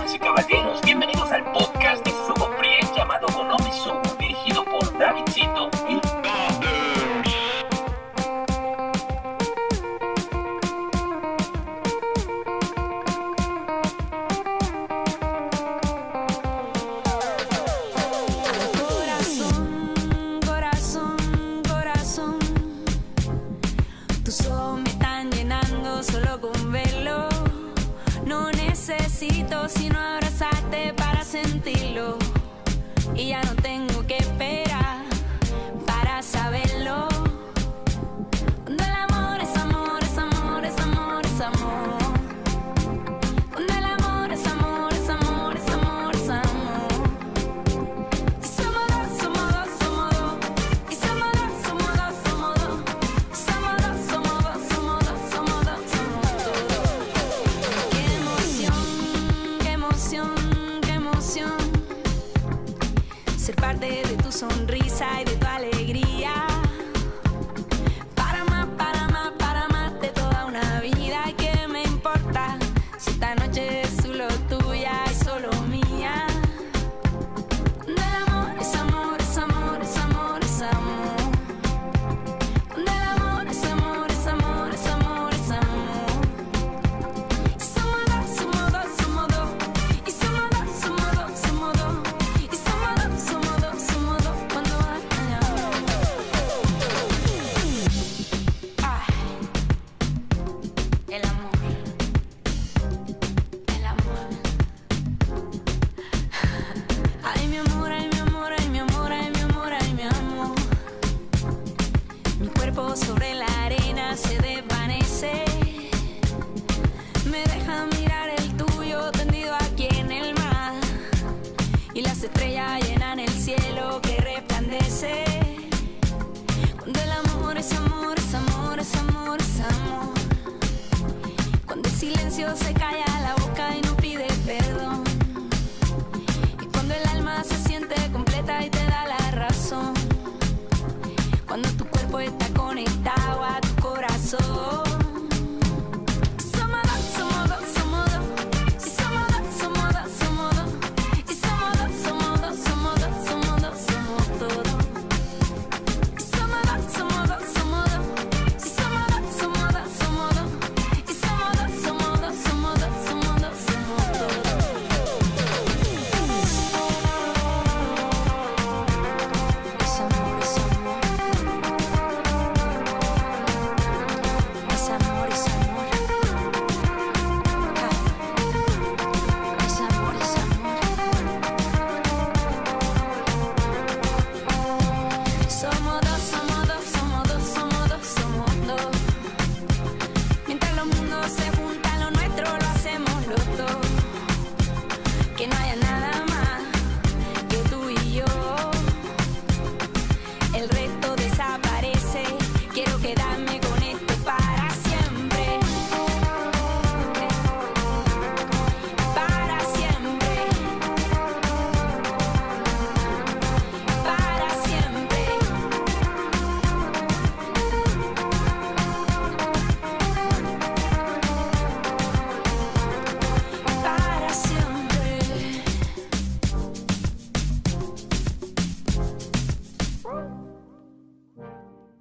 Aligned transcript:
Damas 0.00 0.14
y 0.14 0.18
caballeros, 0.18 0.59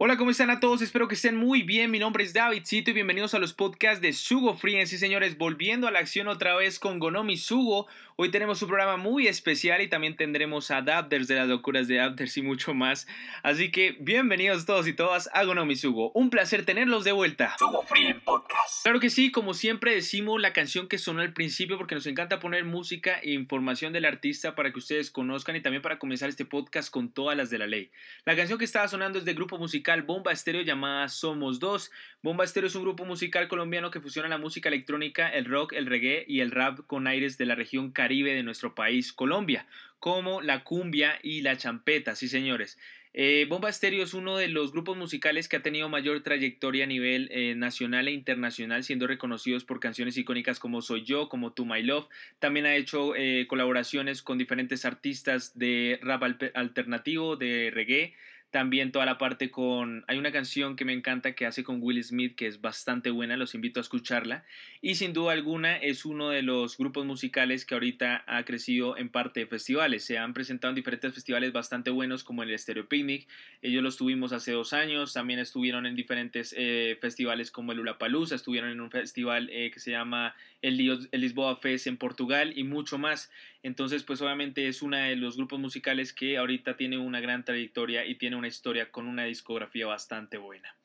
Hola, 0.01 0.15
¿cómo 0.15 0.31
están 0.31 0.49
a 0.49 0.61
todos? 0.61 0.81
Espero 0.81 1.09
que 1.09 1.15
estén 1.15 1.35
muy 1.35 1.61
bien. 1.61 1.91
Mi 1.91 1.99
nombre 1.99 2.23
es 2.23 2.31
Davidcito 2.31 2.91
y 2.91 2.93
bienvenidos 2.93 3.33
a 3.33 3.39
los 3.39 3.51
podcasts 3.51 4.01
de 4.01 4.13
Sugo 4.13 4.55
Free. 4.55 4.87
Sí, 4.87 4.97
señores, 4.97 5.37
volviendo 5.37 5.89
a 5.89 5.91
la 5.91 5.99
acción 5.99 6.29
otra 6.29 6.55
vez 6.55 6.79
con 6.79 6.99
Gonomi 6.99 7.35
Sugo. 7.35 7.85
Hoy 8.15 8.31
tenemos 8.31 8.61
un 8.61 8.69
programa 8.69 8.95
muy 8.95 9.27
especial 9.27 9.81
y 9.81 9.87
también 9.87 10.15
tendremos 10.15 10.71
adapters 10.71 11.27
de 11.27 11.35
las 11.35 11.49
locuras 11.49 11.89
de 11.89 11.99
adapters 11.99 12.37
y 12.37 12.41
mucho 12.41 12.73
más. 12.73 13.07
Así 13.43 13.71
que 13.71 13.97
bienvenidos 13.99 14.65
todos 14.65 14.87
y 14.87 14.93
todas 14.93 15.29
a 15.33 15.43
Gonomi 15.43 15.75
Sugo. 15.75 16.11
Un 16.13 16.29
placer 16.29 16.65
tenerlos 16.65 17.03
de 17.03 17.11
vuelta. 17.11 17.55
Sugo 17.59 17.81
Free 17.81 18.07
en 18.07 18.21
Podcast. 18.21 18.83
Claro 18.83 19.01
que 19.01 19.09
sí, 19.09 19.31
como 19.31 19.53
siempre 19.53 19.95
decimos 19.95 20.39
la 20.39 20.53
canción 20.53 20.87
que 20.87 20.97
sonó 20.97 21.21
al 21.21 21.33
principio 21.33 21.77
porque 21.77 21.95
nos 21.95 22.07
encanta 22.07 22.39
poner 22.39 22.63
música 22.63 23.19
e 23.19 23.31
información 23.31 23.91
del 23.91 24.05
artista 24.05 24.55
para 24.55 24.71
que 24.71 24.79
ustedes 24.79 25.11
conozcan 25.11 25.57
y 25.57 25.61
también 25.61 25.81
para 25.81 25.99
comenzar 25.99 26.29
este 26.29 26.45
podcast 26.45 26.89
con 26.89 27.11
todas 27.11 27.35
las 27.35 27.49
de 27.49 27.57
la 27.57 27.67
ley. 27.67 27.91
La 28.23 28.37
canción 28.37 28.59
que 28.59 28.65
estaba 28.65 28.87
sonando 28.87 29.19
es 29.19 29.25
del 29.25 29.35
grupo 29.35 29.57
musical 29.57 29.88
Bomba 29.97 30.31
Estéreo 30.31 30.61
llamada 30.61 31.09
Somos 31.09 31.59
Dos. 31.59 31.91
Bomba 32.21 32.43
Estéreo 32.43 32.67
es 32.67 32.75
un 32.75 32.83
grupo 32.83 33.05
musical 33.05 33.47
colombiano 33.47 33.91
que 33.91 33.99
fusiona 33.99 34.29
la 34.29 34.37
música 34.37 34.69
electrónica, 34.69 35.27
el 35.27 35.45
rock, 35.45 35.73
el 35.73 35.87
reggae 35.87 36.25
y 36.27 36.41
el 36.41 36.51
rap 36.51 36.79
con 36.85 37.07
aires 37.07 37.37
de 37.37 37.45
la 37.45 37.55
región 37.55 37.91
caribe 37.91 38.33
de 38.33 38.43
nuestro 38.43 38.75
país, 38.75 39.11
Colombia, 39.11 39.65
como 39.99 40.41
la 40.41 40.63
cumbia 40.63 41.19
y 41.23 41.41
la 41.41 41.57
champeta, 41.57 42.15
sí 42.15 42.27
señores. 42.27 42.77
Eh, 43.11 43.47
Bomba 43.49 43.69
Estéreo 43.69 44.03
es 44.03 44.13
uno 44.13 44.37
de 44.37 44.49
los 44.49 44.71
grupos 44.71 44.95
musicales 44.95 45.49
que 45.49 45.55
ha 45.57 45.63
tenido 45.63 45.89
mayor 45.89 46.21
trayectoria 46.21 46.83
a 46.83 46.87
nivel 46.87 47.27
eh, 47.31 47.55
nacional 47.55 48.07
e 48.07 48.11
internacional, 48.11 48.83
siendo 48.83 49.07
reconocidos 49.07 49.63
por 49.63 49.79
canciones 49.79 50.15
icónicas 50.15 50.59
como 50.59 50.83
Soy 50.83 51.03
Yo, 51.05 51.27
como 51.27 51.51
To 51.51 51.65
My 51.65 51.81
Love. 51.81 52.07
También 52.37 52.67
ha 52.67 52.75
hecho 52.75 53.15
eh, 53.15 53.47
colaboraciones 53.47 54.21
con 54.21 54.37
diferentes 54.37 54.85
artistas 54.85 55.57
de 55.57 55.99
rap 56.03 56.21
al- 56.21 56.51
alternativo, 56.53 57.35
de 57.35 57.71
reggae, 57.73 58.13
También 58.51 58.91
toda 58.91 59.05
la 59.05 59.17
parte 59.17 59.51
con... 59.51 60.03
Hay 60.07 60.17
una 60.17 60.31
canción 60.31 60.75
que 60.75 60.83
me 60.83 60.93
encanta 60.93 61.33
que 61.33 61.45
hace 61.45 61.63
con 61.63 61.81
Will 61.81 62.03
Smith 62.03 62.35
que 62.35 62.47
es 62.47 62.61
bastante 62.61 63.11
buena, 63.11 63.37
los 63.37 63.53
invito 63.53 63.79
a 63.79 63.81
escucharla. 63.81 64.43
Y 64.81 64.95
sin 64.95 65.13
duda 65.13 65.33
alguna 65.33 65.77
es 65.77 66.03
uno 66.03 66.29
de 66.29 66.41
los 66.41 66.77
grupos 66.77 67.05
musicales 67.05 67.65
que 67.65 67.75
ahorita 67.75 68.23
ha 68.25 68.43
crecido 68.45 68.97
en 68.97 69.09
parte 69.09 69.41
de 69.41 69.45
festivales. 69.45 70.03
Se 70.03 70.17
han 70.17 70.33
presentado 70.33 70.71
en 70.71 70.75
diferentes 70.75 71.13
festivales 71.13 71.53
bastante 71.53 71.91
buenos 71.91 72.23
como 72.23 72.41
el 72.41 72.57
Stereo 72.57 72.87
Picnic. 72.87 73.27
Ellos 73.61 73.83
los 73.83 73.97
tuvimos 73.97 74.33
hace 74.33 74.51
dos 74.53 74.73
años. 74.73 75.13
También 75.13 75.39
estuvieron 75.39 75.85
en 75.85 75.95
diferentes 75.95 76.55
eh, 76.57 76.97
festivales 76.99 77.51
como 77.51 77.71
el 77.71 77.81
Ulapalooza. 77.81 78.35
Estuvieron 78.35 78.71
en 78.71 78.81
un 78.81 78.89
festival 78.89 79.49
eh, 79.51 79.69
que 79.71 79.79
se 79.79 79.91
llama 79.91 80.35
el, 80.61 81.07
el 81.11 81.21
Lisboa 81.21 81.55
Fest 81.55 81.87
en 81.87 81.97
Portugal 81.97 82.53
y 82.55 82.63
mucho 82.63 82.97
más. 82.97 83.31
Entonces, 83.63 84.03
pues 84.03 84.21
obviamente 84.21 84.67
es 84.67 84.81
uno 84.81 84.97
de 84.97 85.15
los 85.15 85.37
grupos 85.37 85.59
musicales 85.59 86.13
que 86.13 86.37
ahorita 86.37 86.77
tiene 86.77 86.97
una 86.97 87.19
gran 87.19 87.45
trayectoria 87.45 88.05
y 88.05 88.15
tiene 88.15 88.35
una 88.35 88.47
historia 88.47 88.91
con 88.91 89.07
una 89.07 89.25
discografía 89.25 89.87
bastante 89.87 90.37
buena. 90.37 90.75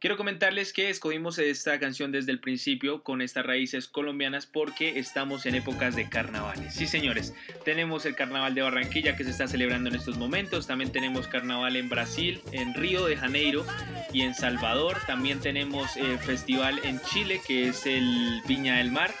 Quiero 0.00 0.16
comentarles 0.16 0.72
que 0.72 0.90
escogimos 0.90 1.40
esta 1.40 1.80
canción 1.80 2.12
desde 2.12 2.30
el 2.30 2.38
principio 2.38 3.02
con 3.02 3.20
estas 3.20 3.44
raíces 3.44 3.88
colombianas 3.88 4.46
porque 4.46 5.00
estamos 5.00 5.44
en 5.44 5.56
épocas 5.56 5.96
de 5.96 6.08
carnavales. 6.08 6.72
Sí, 6.72 6.86
señores, 6.86 7.34
tenemos 7.64 8.06
el 8.06 8.14
carnaval 8.14 8.54
de 8.54 8.62
Barranquilla 8.62 9.16
que 9.16 9.24
se 9.24 9.30
está 9.30 9.48
celebrando 9.48 9.90
en 9.90 9.96
estos 9.96 10.16
momentos. 10.16 10.68
También 10.68 10.92
tenemos 10.92 11.26
carnaval 11.26 11.74
en 11.74 11.88
Brasil, 11.88 12.40
en 12.52 12.74
Río 12.74 13.06
de 13.06 13.16
Janeiro 13.16 13.66
y 14.12 14.22
en 14.22 14.36
Salvador. 14.36 14.98
También 15.08 15.40
tenemos 15.40 15.96
eh, 15.96 16.16
festival 16.18 16.78
en 16.84 17.00
Chile 17.00 17.40
que 17.44 17.66
es 17.66 17.84
el 17.84 18.40
Viña 18.46 18.76
del 18.76 18.92
Mar 18.92 19.12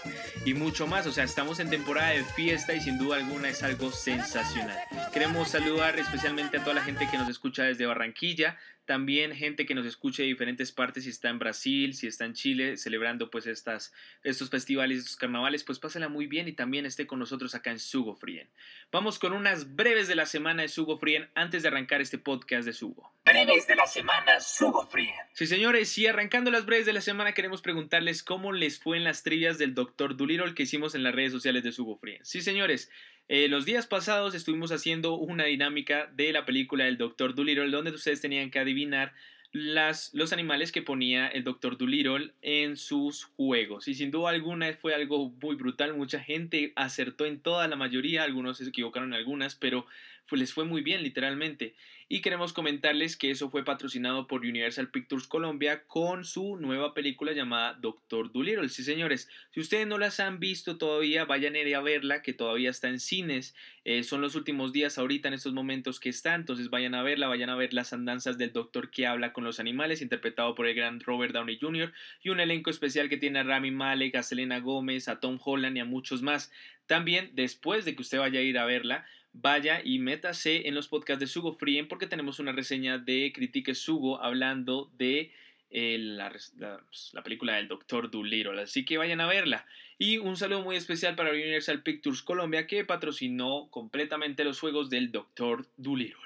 y 0.44 0.54
mucho 0.54 0.86
más. 0.86 1.08
O 1.08 1.12
sea, 1.12 1.24
estamos 1.24 1.58
en 1.58 1.70
temporada 1.70 2.10
de 2.10 2.22
fiesta 2.22 2.72
y 2.72 2.80
sin 2.80 2.98
duda 2.98 3.16
alguna 3.16 3.48
es 3.48 3.64
algo 3.64 3.90
sensacional. 3.90 4.78
Queremos 5.12 5.48
saludar 5.48 5.98
especialmente 5.98 6.58
a 6.58 6.62
toda 6.62 6.74
la 6.74 6.84
gente 6.84 7.08
que 7.10 7.18
nos 7.18 7.28
escucha 7.28 7.64
desde 7.64 7.84
Barranquilla, 7.84 8.56
también 8.88 9.36
gente 9.36 9.66
que 9.66 9.74
nos 9.74 9.84
escuche 9.84 10.22
de 10.22 10.28
diferentes 10.28 10.72
partes, 10.72 11.04
si 11.04 11.10
está 11.10 11.28
en 11.28 11.38
Brasil, 11.38 11.92
si 11.92 12.06
está 12.06 12.24
en 12.24 12.32
Chile, 12.32 12.78
celebrando 12.78 13.30
pues 13.30 13.46
estas, 13.46 13.92
estos 14.24 14.48
festivales, 14.48 15.00
estos 15.00 15.16
carnavales, 15.16 15.62
pues 15.62 15.78
pásala 15.78 16.08
muy 16.08 16.26
bien 16.26 16.48
y 16.48 16.52
también 16.52 16.86
esté 16.86 17.06
con 17.06 17.18
nosotros 17.18 17.54
acá 17.54 17.70
en 17.70 17.80
Sugo 17.80 18.16
Frien. 18.16 18.48
Vamos 18.90 19.18
con 19.18 19.34
unas 19.34 19.76
breves 19.76 20.08
de 20.08 20.14
la 20.14 20.24
semana 20.24 20.62
de 20.62 20.68
Sugo 20.68 20.96
Frien 20.96 21.28
antes 21.34 21.62
de 21.62 21.68
arrancar 21.68 22.00
este 22.00 22.16
podcast 22.16 22.64
de 22.64 22.72
Sugo. 22.72 23.12
Breves 23.26 23.66
de 23.66 23.76
la 23.76 23.86
semana 23.86 24.40
Sugo 24.40 24.86
Frien. 24.86 25.12
Sí, 25.34 25.46
señores, 25.46 25.98
y 25.98 26.06
arrancando 26.06 26.50
las 26.50 26.64
breves 26.64 26.86
de 26.86 26.94
la 26.94 27.02
semana 27.02 27.34
queremos 27.34 27.60
preguntarles 27.60 28.22
cómo 28.22 28.52
les 28.52 28.78
fue 28.78 28.96
en 28.96 29.04
las 29.04 29.22
trivias 29.22 29.58
del 29.58 29.74
Dr. 29.74 30.16
Doolittle 30.16 30.54
que 30.54 30.62
hicimos 30.62 30.94
en 30.94 31.02
las 31.02 31.14
redes 31.14 31.32
sociales 31.32 31.62
de 31.62 31.72
Sugo 31.72 31.98
Frien. 31.98 32.24
Sí, 32.24 32.40
señores, 32.40 32.90
eh, 33.28 33.48
los 33.48 33.64
días 33.64 33.86
pasados 33.86 34.34
estuvimos 34.34 34.72
haciendo 34.72 35.14
una 35.14 35.44
dinámica 35.44 36.10
de 36.14 36.32
la 36.32 36.44
película 36.44 36.84
del 36.84 36.96
Doctor 36.96 37.34
Dolittle 37.34 37.70
donde 37.70 37.90
ustedes 37.90 38.20
tenían 38.20 38.50
que 38.50 38.58
adivinar 38.58 39.12
las, 39.52 40.12
los 40.14 40.32
animales 40.32 40.72
que 40.72 40.82
ponía 40.82 41.28
el 41.28 41.44
Doctor 41.44 41.78
Dolittle 41.78 42.32
en 42.42 42.76
sus 42.76 43.24
juegos. 43.24 43.88
Y 43.88 43.94
sin 43.94 44.10
duda 44.10 44.30
alguna 44.30 44.72
fue 44.74 44.94
algo 44.94 45.30
muy 45.42 45.56
brutal. 45.56 45.94
Mucha 45.94 46.20
gente 46.20 46.72
acertó 46.76 47.24
en 47.26 47.40
toda 47.40 47.68
la 47.68 47.76
mayoría, 47.76 48.24
algunos 48.24 48.58
se 48.58 48.68
equivocaron 48.68 49.12
en 49.12 49.18
algunas, 49.18 49.54
pero 49.54 49.86
les 50.32 50.52
fue 50.52 50.64
muy 50.64 50.82
bien 50.82 51.02
literalmente. 51.02 51.74
Y 52.10 52.22
queremos 52.22 52.54
comentarles 52.54 53.18
que 53.18 53.30
eso 53.30 53.50
fue 53.50 53.66
patrocinado 53.66 54.26
por 54.26 54.40
Universal 54.40 54.90
Pictures 54.90 55.26
Colombia 55.26 55.84
con 55.86 56.24
su 56.24 56.56
nueva 56.56 56.94
película 56.94 57.32
llamada 57.32 57.74
Doctor 57.74 58.32
Dolittle. 58.32 58.70
Sí, 58.70 58.82
señores, 58.82 59.28
si 59.50 59.60
ustedes 59.60 59.86
no 59.86 59.98
las 59.98 60.18
han 60.18 60.40
visto 60.40 60.78
todavía, 60.78 61.26
vayan 61.26 61.54
a 61.54 61.58
ir 61.58 61.76
a 61.76 61.82
verla, 61.82 62.22
que 62.22 62.32
todavía 62.32 62.70
está 62.70 62.88
en 62.88 62.98
cines. 62.98 63.54
Eh, 63.84 64.04
son 64.04 64.22
los 64.22 64.36
últimos 64.36 64.72
días 64.72 64.96
ahorita 64.96 65.28
en 65.28 65.34
estos 65.34 65.52
momentos 65.52 66.00
que 66.00 66.08
está, 66.08 66.34
entonces 66.34 66.70
vayan 66.70 66.94
a 66.94 67.02
verla, 67.02 67.28
vayan 67.28 67.50
a 67.50 67.56
ver 67.56 67.74
las 67.74 67.92
andanzas 67.92 68.38
del 68.38 68.54
doctor 68.54 68.90
que 68.90 69.06
habla 69.06 69.34
con 69.34 69.44
los 69.44 69.60
animales, 69.60 70.00
interpretado 70.00 70.54
por 70.54 70.66
el 70.66 70.74
gran 70.74 71.00
Robert 71.00 71.34
Downey 71.34 71.58
Jr. 71.60 71.92
y 72.22 72.30
un 72.30 72.40
elenco 72.40 72.70
especial 72.70 73.10
que 73.10 73.18
tiene 73.18 73.40
a 73.40 73.42
Rami 73.42 73.70
Malek, 73.70 74.14
a 74.14 74.22
Selena 74.22 74.60
Gómez, 74.60 75.08
a 75.08 75.20
Tom 75.20 75.38
Holland 75.44 75.76
y 75.76 75.80
a 75.80 75.84
muchos 75.84 76.22
más. 76.22 76.50
También, 76.86 77.32
después 77.34 77.84
de 77.84 77.94
que 77.94 78.00
usted 78.00 78.18
vaya 78.18 78.40
a 78.40 78.42
ir 78.42 78.56
a 78.56 78.64
verla, 78.64 79.04
vaya 79.32 79.80
y 79.84 79.98
métase 79.98 80.68
en 80.68 80.74
los 80.74 80.88
podcasts 80.88 81.20
de 81.20 81.26
Sugo 81.26 81.52
Frien 81.52 81.88
porque 81.88 82.06
tenemos 82.06 82.38
una 82.38 82.52
reseña 82.52 82.98
de 82.98 83.32
Critique 83.34 83.74
Sugo 83.74 84.22
hablando 84.22 84.90
de 84.98 85.32
eh, 85.70 85.96
la, 85.98 86.30
pues, 86.30 87.10
la, 87.12 87.22
película 87.22 87.56
del 87.56 87.68
Doctor 87.68 88.10
Dolittle. 88.10 88.62
Así 88.62 88.84
que 88.84 88.98
vayan 88.98 89.20
a 89.20 89.26
verla. 89.26 89.66
Y 89.98 90.18
un 90.18 90.36
saludo 90.36 90.62
muy 90.62 90.76
especial 90.76 91.14
para 91.14 91.30
Universal 91.30 91.82
Pictures 91.82 92.22
Colombia 92.22 92.66
que 92.66 92.84
patrocinó 92.84 93.68
completamente 93.70 94.44
los 94.44 94.60
juegos 94.60 94.90
del 94.90 95.12
Doctor 95.12 95.66
Dolittle. 95.76 96.16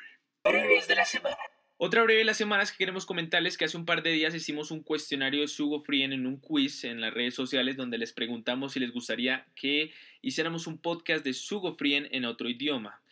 Otra 1.85 2.05
breve 2.05 2.21
de 2.21 2.25
las 2.25 2.37
semanas 2.37 2.71
que 2.71 2.79
queremos 2.79 3.07
comentarles 3.07 3.59
que 3.59 3.65
hace 3.65 3.77
un 3.77 3.85
par 3.85 4.05
de 4.05 4.13
días 4.13 4.37
hicimos 4.37 4.71
un 4.71 4.85
cuestionario 4.85 5.41
de 5.41 5.49
Sugo 5.49 5.81
Frien 5.81 6.13
en 6.13 6.29
un 6.29 6.37
quiz 6.37 6.85
en 6.85 7.01
las 7.01 7.13
redes 7.13 7.35
sociales 7.35 7.77
donde 7.77 7.99
les 7.99 8.13
preguntamos 8.13 8.75
si 8.75 8.79
les 8.79 8.93
gustaría 8.93 9.47
que 9.57 9.91
hiciéramos 10.21 10.69
un 10.69 10.79
podcast 10.79 11.25
de 11.25 11.33
Sugo 11.33 11.75
Frien 11.75 12.07
en 12.13 12.25
otro 12.25 12.49
idioma. 12.49 13.03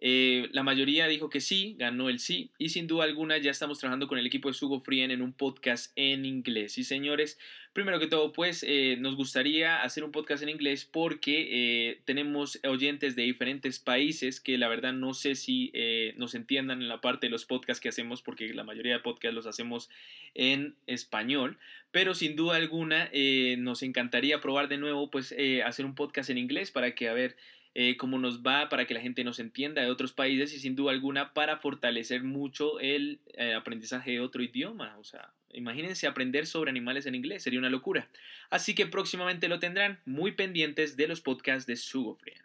Eh, 0.00 0.48
la 0.52 0.62
mayoría 0.62 1.06
dijo 1.06 1.30
que 1.30 1.40
sí, 1.40 1.76
ganó 1.78 2.08
el 2.08 2.18
sí, 2.18 2.50
y 2.58 2.70
sin 2.70 2.86
duda 2.86 3.04
alguna 3.04 3.38
ya 3.38 3.50
estamos 3.50 3.78
trabajando 3.78 4.08
con 4.08 4.18
el 4.18 4.26
equipo 4.26 4.48
de 4.48 4.54
Sugo 4.54 4.80
Frien 4.80 5.10
en 5.10 5.22
un 5.22 5.32
podcast 5.32 5.92
en 5.96 6.24
inglés. 6.24 6.76
Y 6.78 6.84
señores, 6.84 7.38
primero 7.72 7.98
que 8.00 8.08
todo, 8.08 8.32
pues 8.32 8.64
eh, 8.68 8.96
nos 8.98 9.16
gustaría 9.16 9.82
hacer 9.82 10.04
un 10.04 10.12
podcast 10.12 10.42
en 10.42 10.48
inglés 10.48 10.84
porque 10.84 11.48
eh, 11.50 12.00
tenemos 12.04 12.60
oyentes 12.68 13.16
de 13.16 13.22
diferentes 13.22 13.78
países 13.78 14.40
que 14.40 14.58
la 14.58 14.68
verdad 14.68 14.92
no 14.92 15.14
sé 15.14 15.36
si 15.36 15.72
nos 16.16 16.34
entiendan 16.34 16.82
en 16.82 16.88
la 16.88 17.00
parte 17.00 17.28
de 17.28 17.30
los 17.30 17.44
podcasts 17.44 17.80
que 17.80 17.88
hacemos, 17.88 18.20
porque 18.20 18.52
la 18.52 18.64
mayoría 18.64 18.94
de 18.94 19.00
podcasts 19.00 19.34
los 19.34 19.46
hacemos 19.46 19.90
en 20.34 20.74
español, 20.86 21.56
pero 21.92 22.14
sin 22.14 22.36
duda 22.36 22.56
alguna 22.56 23.10
nos 23.58 23.82
encantaría 23.82 24.40
probar 24.40 24.68
de 24.68 24.78
nuevo, 24.78 25.10
pues 25.10 25.34
hacer 25.64 25.86
un 25.86 25.94
podcast 25.94 26.30
en 26.30 26.38
inglés 26.38 26.70
para 26.70 26.94
que 26.94 27.08
a 27.08 27.14
ver 27.14 27.36
eh, 27.76 27.96
cómo 27.96 28.18
nos 28.18 28.42
va 28.42 28.68
para 28.68 28.86
que 28.86 28.94
la 28.94 29.00
gente 29.00 29.24
nos 29.24 29.40
entienda 29.40 29.82
de 29.82 29.90
otros 29.90 30.12
países 30.12 30.54
y 30.54 30.60
sin 30.60 30.76
duda 30.76 30.92
alguna 30.92 31.34
para 31.34 31.56
fortalecer 31.56 32.22
mucho 32.22 32.78
el 32.78 33.20
eh, 33.34 33.54
aprendizaje 33.54 34.12
de 34.12 34.20
otro 34.20 34.42
idioma. 34.42 34.96
O 34.98 35.04
sea, 35.04 35.32
imagínense 35.52 36.06
aprender 36.06 36.46
sobre 36.46 36.70
animales 36.70 37.06
en 37.06 37.16
inglés, 37.16 37.42
sería 37.42 37.58
una 37.58 37.70
locura. 37.70 38.08
Así 38.48 38.76
que 38.76 38.86
próximamente 38.86 39.48
lo 39.48 39.58
tendrán 39.58 40.00
muy 40.04 40.32
pendientes 40.32 40.96
de 40.96 41.08
los 41.08 41.20
podcasts 41.20 41.66
de 41.66 41.76
Sugofrien. 41.76 42.42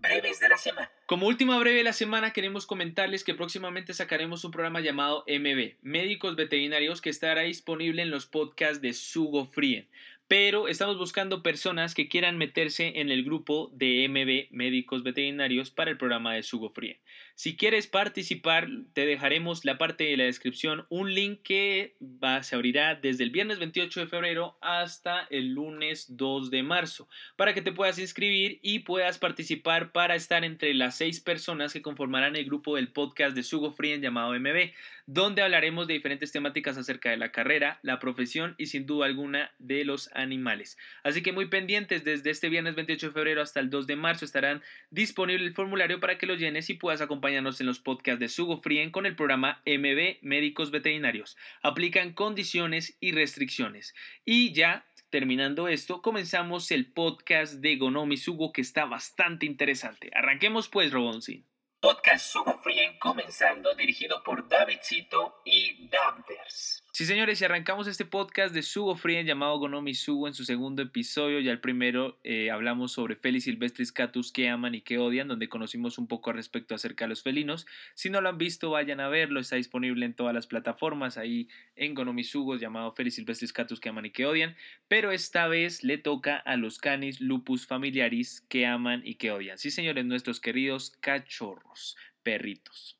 Breves 0.00 0.38
de 0.38 0.48
la 0.48 0.58
semana. 0.58 0.92
Como 1.06 1.26
última 1.26 1.58
breve 1.58 1.78
de 1.78 1.84
la 1.84 1.92
semana 1.92 2.32
queremos 2.32 2.66
comentarles 2.66 3.24
que 3.24 3.34
próximamente 3.34 3.94
sacaremos 3.94 4.44
un 4.44 4.52
programa 4.52 4.80
llamado 4.80 5.24
MB, 5.26 5.76
Médicos 5.82 6.36
Veterinarios, 6.36 7.00
que 7.00 7.10
estará 7.10 7.40
disponible 7.40 8.02
en 8.02 8.10
los 8.10 8.26
podcasts 8.26 8.80
de 8.80 8.92
Sugo 8.92 9.46
Frien 9.46 9.88
pero 10.28 10.68
estamos 10.68 10.98
buscando 10.98 11.42
personas 11.42 11.94
que 11.94 12.06
quieran 12.06 12.36
meterse 12.36 13.00
en 13.00 13.10
el 13.10 13.24
grupo 13.24 13.70
de 13.72 14.06
MB 14.08 14.54
Médicos 14.54 15.02
Veterinarios 15.02 15.70
para 15.70 15.90
el 15.90 15.96
programa 15.96 16.34
de 16.34 16.42
Sugo 16.42 16.68
Free. 16.68 17.00
Si 17.34 17.56
quieres 17.56 17.86
participar, 17.86 18.68
te 18.92 19.06
dejaremos 19.06 19.64
la 19.64 19.78
parte 19.78 20.04
de 20.04 20.18
la 20.18 20.24
descripción 20.24 20.84
un 20.90 21.14
link 21.14 21.40
que 21.42 21.96
va, 22.02 22.42
se 22.42 22.56
abrirá 22.56 22.94
desde 22.94 23.24
el 23.24 23.30
viernes 23.30 23.58
28 23.58 24.00
de 24.00 24.06
febrero 24.06 24.58
hasta 24.60 25.26
el 25.30 25.54
lunes 25.54 26.16
2 26.16 26.50
de 26.50 26.62
marzo 26.62 27.08
para 27.36 27.54
que 27.54 27.62
te 27.62 27.72
puedas 27.72 27.98
inscribir 27.98 28.58
y 28.60 28.80
puedas 28.80 29.18
participar 29.18 29.92
para 29.92 30.14
estar 30.14 30.44
entre 30.44 30.74
las 30.74 30.96
seis 30.96 31.20
personas 31.20 31.72
que 31.72 31.80
conformarán 31.80 32.36
el 32.36 32.44
grupo 32.44 32.76
del 32.76 32.92
podcast 32.92 33.34
de 33.34 33.42
Sugo 33.42 33.72
Free 33.72 33.98
llamado 33.98 34.38
MB, 34.38 34.72
donde 35.08 35.40
hablaremos 35.40 35.86
de 35.86 35.94
diferentes 35.94 36.32
temáticas 36.32 36.76
acerca 36.76 37.08
de 37.08 37.16
la 37.16 37.32
carrera, 37.32 37.78
la 37.80 37.98
profesión 37.98 38.54
y 38.58 38.66
sin 38.66 38.84
duda 38.84 39.06
alguna 39.06 39.50
de 39.58 39.82
los 39.86 40.10
animales. 40.14 40.76
Así 41.02 41.22
que 41.22 41.32
muy 41.32 41.46
pendientes, 41.46 42.04
desde 42.04 42.28
este 42.28 42.50
viernes 42.50 42.74
28 42.74 43.06
de 43.06 43.12
febrero 43.14 43.40
hasta 43.40 43.58
el 43.58 43.70
2 43.70 43.86
de 43.86 43.96
marzo 43.96 44.26
estarán 44.26 44.62
disponible 44.90 45.46
el 45.46 45.54
formulario 45.54 45.98
para 45.98 46.18
que 46.18 46.26
lo 46.26 46.34
llenes 46.34 46.68
y 46.68 46.74
puedas 46.74 47.00
acompañarnos 47.00 47.58
en 47.62 47.66
los 47.66 47.78
podcasts 47.78 48.20
de 48.20 48.28
Sugo 48.28 48.60
Frien 48.60 48.90
con 48.90 49.06
el 49.06 49.16
programa 49.16 49.62
MB 49.64 50.18
Médicos 50.20 50.70
Veterinarios. 50.70 51.38
Aplican 51.62 52.12
condiciones 52.12 52.98
y 53.00 53.12
restricciones. 53.12 53.94
Y 54.26 54.52
ya 54.52 54.84
terminando 55.08 55.68
esto, 55.68 56.02
comenzamos 56.02 56.70
el 56.70 56.84
podcast 56.84 57.54
de 57.54 57.76
Gonomi 57.76 58.18
Sugo 58.18 58.52
que 58.52 58.60
está 58.60 58.84
bastante 58.84 59.46
interesante. 59.46 60.10
Arranquemos 60.12 60.68
pues, 60.68 60.92
Roboncín. 60.92 61.46
Podcast 61.80 62.32
Sugo 62.32 62.58
Frien 62.60 62.98
comenzando 62.98 63.72
dirigido 63.76 64.20
por 64.24 64.48
Davidcito 64.48 65.42
y 65.44 65.88
Dampers. 65.88 66.82
Sí, 66.98 67.04
señores, 67.04 67.40
y 67.40 67.44
arrancamos 67.44 67.86
este 67.86 68.04
podcast 68.04 68.52
de 68.52 68.64
Sugo 68.64 68.96
Frien 68.96 69.24
llamado 69.24 69.56
Gonomi 69.60 69.94
Sugo 69.94 70.26
en 70.26 70.34
su 70.34 70.44
segundo 70.44 70.82
episodio. 70.82 71.38
Ya 71.38 71.52
el 71.52 71.60
primero 71.60 72.18
eh, 72.24 72.50
hablamos 72.50 72.90
sobre 72.90 73.14
Felis 73.14 73.44
silvestris 73.44 73.92
catus 73.92 74.32
que 74.32 74.48
aman 74.48 74.74
y 74.74 74.80
que 74.80 74.98
odian, 74.98 75.28
donde 75.28 75.48
conocimos 75.48 75.98
un 75.98 76.08
poco 76.08 76.30
al 76.30 76.36
respecto 76.36 76.74
acerca 76.74 77.04
de 77.04 77.10
los 77.10 77.22
felinos. 77.22 77.68
Si 77.94 78.10
no 78.10 78.20
lo 78.20 78.28
han 78.28 78.36
visto, 78.36 78.70
vayan 78.70 78.98
a 78.98 79.06
verlo. 79.08 79.38
Está 79.38 79.54
disponible 79.54 80.06
en 80.06 80.14
todas 80.14 80.34
las 80.34 80.48
plataformas, 80.48 81.18
ahí 81.18 81.48
en 81.76 81.94
Gonomi 81.94 82.24
Sugo, 82.24 82.56
llamado 82.56 82.90
Felis 82.96 83.14
silvestris 83.14 83.52
catus 83.52 83.78
que 83.78 83.90
aman 83.90 84.06
y 84.06 84.10
que 84.10 84.26
odian. 84.26 84.56
Pero 84.88 85.12
esta 85.12 85.46
vez 85.46 85.84
le 85.84 85.98
toca 85.98 86.36
a 86.36 86.56
los 86.56 86.78
canis 86.78 87.20
lupus 87.20 87.68
familiaris 87.68 88.44
que 88.48 88.66
aman 88.66 89.02
y 89.04 89.14
que 89.14 89.30
odian. 89.30 89.56
Sí, 89.56 89.70
señores, 89.70 90.04
nuestros 90.04 90.40
queridos 90.40 90.96
cachorros, 91.00 91.96
perritos. 92.24 92.98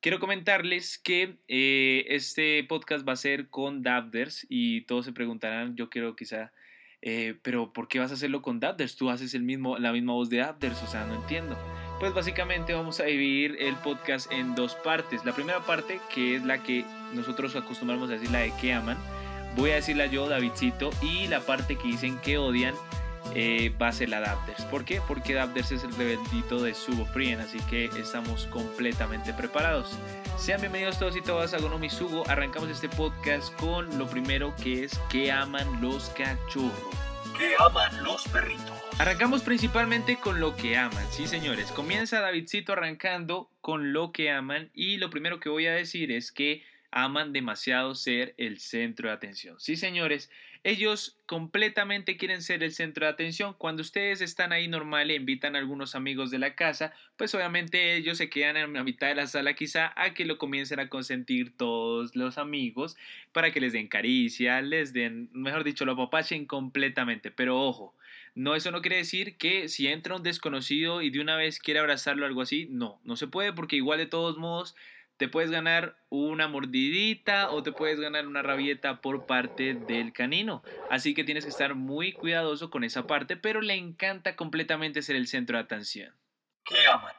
Quiero 0.00 0.18
comentarles 0.18 0.96
que 0.96 1.36
eh, 1.46 2.06
este 2.08 2.64
podcast 2.64 3.06
va 3.06 3.12
a 3.12 3.16
ser 3.16 3.48
con 3.48 3.82
Dabders 3.82 4.46
y 4.48 4.80
todos 4.82 5.04
se 5.04 5.12
preguntarán, 5.12 5.76
yo 5.76 5.90
quiero 5.90 6.16
quizá, 6.16 6.52
eh, 7.02 7.34
pero 7.42 7.74
¿por 7.74 7.86
qué 7.86 7.98
vas 7.98 8.10
a 8.10 8.14
hacerlo 8.14 8.40
con 8.40 8.60
Dabders? 8.60 8.96
Tú 8.96 9.10
haces 9.10 9.34
el 9.34 9.42
mismo, 9.42 9.76
la 9.76 9.92
misma 9.92 10.14
voz 10.14 10.30
de 10.30 10.38
Dabders, 10.38 10.82
o 10.82 10.86
sea, 10.86 11.04
no 11.04 11.16
entiendo. 11.16 11.54
Pues 11.98 12.14
básicamente 12.14 12.72
vamos 12.72 12.98
a 12.98 13.04
dividir 13.04 13.58
el 13.60 13.76
podcast 13.76 14.32
en 14.32 14.54
dos 14.54 14.74
partes. 14.74 15.22
La 15.26 15.34
primera 15.34 15.60
parte, 15.66 16.00
que 16.14 16.36
es 16.36 16.44
la 16.46 16.62
que 16.62 16.86
nosotros 17.12 17.54
acostumbramos 17.54 18.08
a 18.08 18.14
decir, 18.14 18.30
la 18.30 18.38
de 18.38 18.54
que 18.58 18.72
aman, 18.72 18.96
voy 19.54 19.72
a 19.72 19.74
decirla 19.74 20.06
yo, 20.06 20.30
Davidcito, 20.30 20.88
y 21.02 21.26
la 21.26 21.40
parte 21.40 21.76
que 21.76 21.88
dicen 21.88 22.18
que 22.20 22.38
odian 22.38 22.74
eh, 23.34 23.72
va 23.80 23.88
a 23.88 23.92
ser 23.92 24.08
la 24.08 24.20
Dabders. 24.20 24.64
¿Por 24.66 24.84
qué? 24.84 25.00
Porque 25.06 25.34
Dabders 25.34 25.72
es 25.72 25.84
el 25.84 25.94
rebeldito 25.94 26.62
de 26.62 26.74
Subo 26.74 27.04
Frien, 27.06 27.40
así 27.40 27.58
que 27.68 27.86
estamos 27.96 28.46
completamente 28.46 29.32
preparados. 29.32 29.96
Sean 30.36 30.60
bienvenidos 30.60 30.98
todos 30.98 31.16
y 31.16 31.22
todas 31.22 31.54
a 31.54 31.58
Gonomi 31.58 31.90
Sugo. 31.90 32.28
Arrancamos 32.28 32.70
este 32.70 32.88
podcast 32.88 33.54
con 33.56 33.98
lo 33.98 34.08
primero 34.08 34.54
que 34.62 34.84
es 34.84 34.98
que 35.10 35.30
aman 35.30 35.80
los 35.80 36.08
cachorros. 36.10 36.72
Que 37.38 37.54
aman 37.58 38.02
los 38.04 38.26
perritos. 38.28 38.72
Arrancamos 38.98 39.42
principalmente 39.42 40.16
con 40.16 40.40
lo 40.40 40.56
que 40.56 40.76
aman, 40.76 41.06
sí 41.10 41.26
señores. 41.26 41.72
Comienza 41.72 42.20
Davidcito 42.20 42.72
arrancando 42.72 43.50
con 43.60 43.92
lo 43.92 44.12
que 44.12 44.30
aman 44.30 44.70
y 44.74 44.98
lo 44.98 45.08
primero 45.08 45.40
que 45.40 45.48
voy 45.48 45.66
a 45.66 45.72
decir 45.72 46.12
es 46.12 46.32
que 46.32 46.62
aman 46.90 47.32
demasiado 47.32 47.94
ser 47.94 48.34
el 48.36 48.58
centro 48.58 49.08
de 49.08 49.14
atención. 49.14 49.58
Sí 49.60 49.76
señores, 49.76 50.30
ellos 50.62 51.18
completamente 51.26 52.16
quieren 52.16 52.42
ser 52.42 52.62
el 52.62 52.72
centro 52.72 53.06
de 53.06 53.12
atención. 53.12 53.54
Cuando 53.56 53.80
ustedes 53.80 54.20
están 54.20 54.52
ahí 54.52 54.68
normal 54.68 55.10
e 55.10 55.14
invitan 55.14 55.56
a 55.56 55.58
algunos 55.58 55.94
amigos 55.94 56.30
de 56.30 56.38
la 56.38 56.54
casa, 56.54 56.92
pues 57.16 57.34
obviamente 57.34 57.94
ellos 57.94 58.18
se 58.18 58.28
quedan 58.28 58.56
en 58.56 58.72
la 58.74 58.84
mitad 58.84 59.08
de 59.08 59.14
la 59.14 59.26
sala 59.26 59.54
quizá 59.54 59.92
a 59.96 60.12
que 60.12 60.26
lo 60.26 60.36
comiencen 60.36 60.80
a 60.80 60.88
consentir 60.88 61.56
todos 61.56 62.14
los 62.14 62.36
amigos 62.36 62.96
para 63.32 63.52
que 63.52 63.60
les 63.60 63.72
den 63.72 63.88
caricia, 63.88 64.60
les 64.60 64.92
den, 64.92 65.30
mejor 65.32 65.64
dicho, 65.64 65.86
lo 65.86 65.92
apapachen 65.92 66.44
completamente. 66.44 67.30
Pero 67.30 67.58
ojo, 67.58 67.94
no, 68.34 68.54
eso 68.54 68.70
no 68.70 68.82
quiere 68.82 68.96
decir 68.96 69.36
que 69.38 69.68
si 69.68 69.88
entra 69.88 70.16
un 70.16 70.22
desconocido 70.22 71.00
y 71.00 71.10
de 71.10 71.20
una 71.20 71.36
vez 71.36 71.58
quiere 71.58 71.80
abrazarlo 71.80 72.24
o 72.24 72.28
algo 72.28 72.42
así, 72.42 72.68
no, 72.70 73.00
no 73.04 73.16
se 73.16 73.26
puede 73.26 73.52
porque 73.54 73.76
igual 73.76 73.98
de 73.98 74.06
todos 74.06 74.36
modos 74.36 74.76
te 75.20 75.28
puedes 75.28 75.50
ganar 75.50 75.96
una 76.08 76.48
mordidita 76.48 77.50
o 77.50 77.62
te 77.62 77.72
puedes 77.72 78.00
ganar 78.00 78.26
una 78.26 78.40
rabieta 78.40 79.02
por 79.02 79.26
parte 79.26 79.74
del 79.74 80.14
canino. 80.14 80.62
Así 80.88 81.12
que 81.12 81.24
tienes 81.24 81.44
que 81.44 81.50
estar 81.50 81.74
muy 81.74 82.12
cuidadoso 82.12 82.70
con 82.70 82.84
esa 82.84 83.06
parte, 83.06 83.36
pero 83.36 83.60
le 83.60 83.74
encanta 83.74 84.34
completamente 84.34 85.02
ser 85.02 85.16
el 85.16 85.26
centro 85.26 85.58
de 85.58 85.64
atención. 85.64 86.14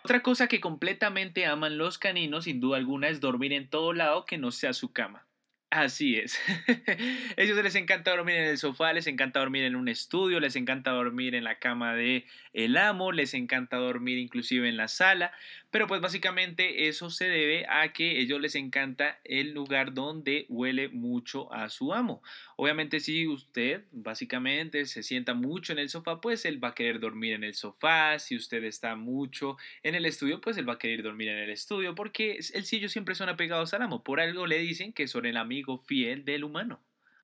Otra 0.03 0.23
cosa 0.23 0.47
que 0.47 0.59
completamente 0.59 1.45
aman 1.45 1.77
los 1.77 1.99
caninos, 1.99 2.45
sin 2.45 2.59
duda 2.59 2.77
alguna, 2.77 3.07
es 3.07 3.19
dormir 3.19 3.53
en 3.53 3.69
todo 3.69 3.93
lado 3.93 4.25
que 4.25 4.39
no 4.39 4.49
sea 4.49 4.73
su 4.73 4.91
cama. 4.91 5.27
Así 5.71 6.17
es. 6.17 6.37
Ellos 7.37 7.57
les 7.63 7.75
encanta 7.75 8.11
dormir 8.11 8.35
en 8.35 8.43
el 8.43 8.57
sofá, 8.57 8.91
les 8.91 9.07
encanta 9.07 9.39
dormir 9.39 9.63
en 9.63 9.77
un 9.77 9.87
estudio, 9.87 10.41
les 10.41 10.57
encanta 10.57 10.91
dormir 10.91 11.33
en 11.33 11.45
la 11.45 11.59
cama 11.59 11.95
de 11.95 12.25
el 12.51 12.75
amo, 12.75 13.13
les 13.13 13.33
encanta 13.33 13.77
dormir 13.77 14.17
inclusive 14.17 14.67
en 14.67 14.75
la 14.75 14.89
sala, 14.89 15.31
pero 15.71 15.87
pues 15.87 16.01
básicamente 16.01 16.89
eso 16.89 17.09
se 17.09 17.29
debe 17.29 17.65
a 17.69 17.93
que 17.93 18.19
ellos 18.19 18.41
les 18.41 18.55
encanta 18.55 19.21
el 19.23 19.53
lugar 19.53 19.93
donde 19.93 20.45
huele 20.49 20.89
mucho 20.89 21.53
a 21.53 21.69
su 21.69 21.93
amo. 21.93 22.21
Obviamente 22.57 22.99
si 22.99 23.25
usted 23.25 23.85
básicamente 23.93 24.85
se 24.85 25.03
sienta 25.03 25.33
mucho 25.35 25.71
en 25.71 25.79
el 25.79 25.87
sofá, 25.87 26.19
pues 26.19 26.43
él 26.43 26.61
va 26.61 26.69
a 26.69 26.75
querer 26.75 26.99
dormir 26.99 27.31
en 27.31 27.45
el 27.45 27.53
sofá, 27.53 28.19
si 28.19 28.35
usted 28.35 28.65
está 28.65 28.97
mucho 28.97 29.55
en 29.83 29.95
el 29.95 30.05
estudio, 30.05 30.41
pues 30.41 30.57
él 30.57 30.67
va 30.67 30.73
a 30.73 30.79
querer 30.79 31.01
dormir 31.01 31.29
en 31.29 31.37
el 31.37 31.49
estudio, 31.49 31.95
porque 31.95 32.39
el 32.53 32.65
sillo 32.65 32.89
siempre 32.89 33.15
son 33.15 33.29
apegados 33.29 33.73
al 33.73 33.83
amo, 33.83 34.03
por 34.03 34.19
algo 34.19 34.45
le 34.47 34.57
dicen 34.57 34.91
que 34.91 35.07
son 35.07 35.25
el 35.25 35.37
amigo 35.37 35.60
fiel 35.77 36.25
del 36.25 36.43
humano. 36.43 36.81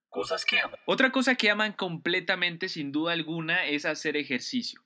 Cosas 0.10 0.46
que 0.46 0.60
aman. 0.60 0.80
Otra 0.86 1.12
cosa 1.12 1.36
que 1.36 1.50
aman 1.50 1.74
completamente, 1.74 2.70
sin 2.70 2.92
duda 2.92 3.14
alguna, 3.14 3.66
es 3.66 3.86
hacer 3.86 4.18
ejercicio. 4.18 4.82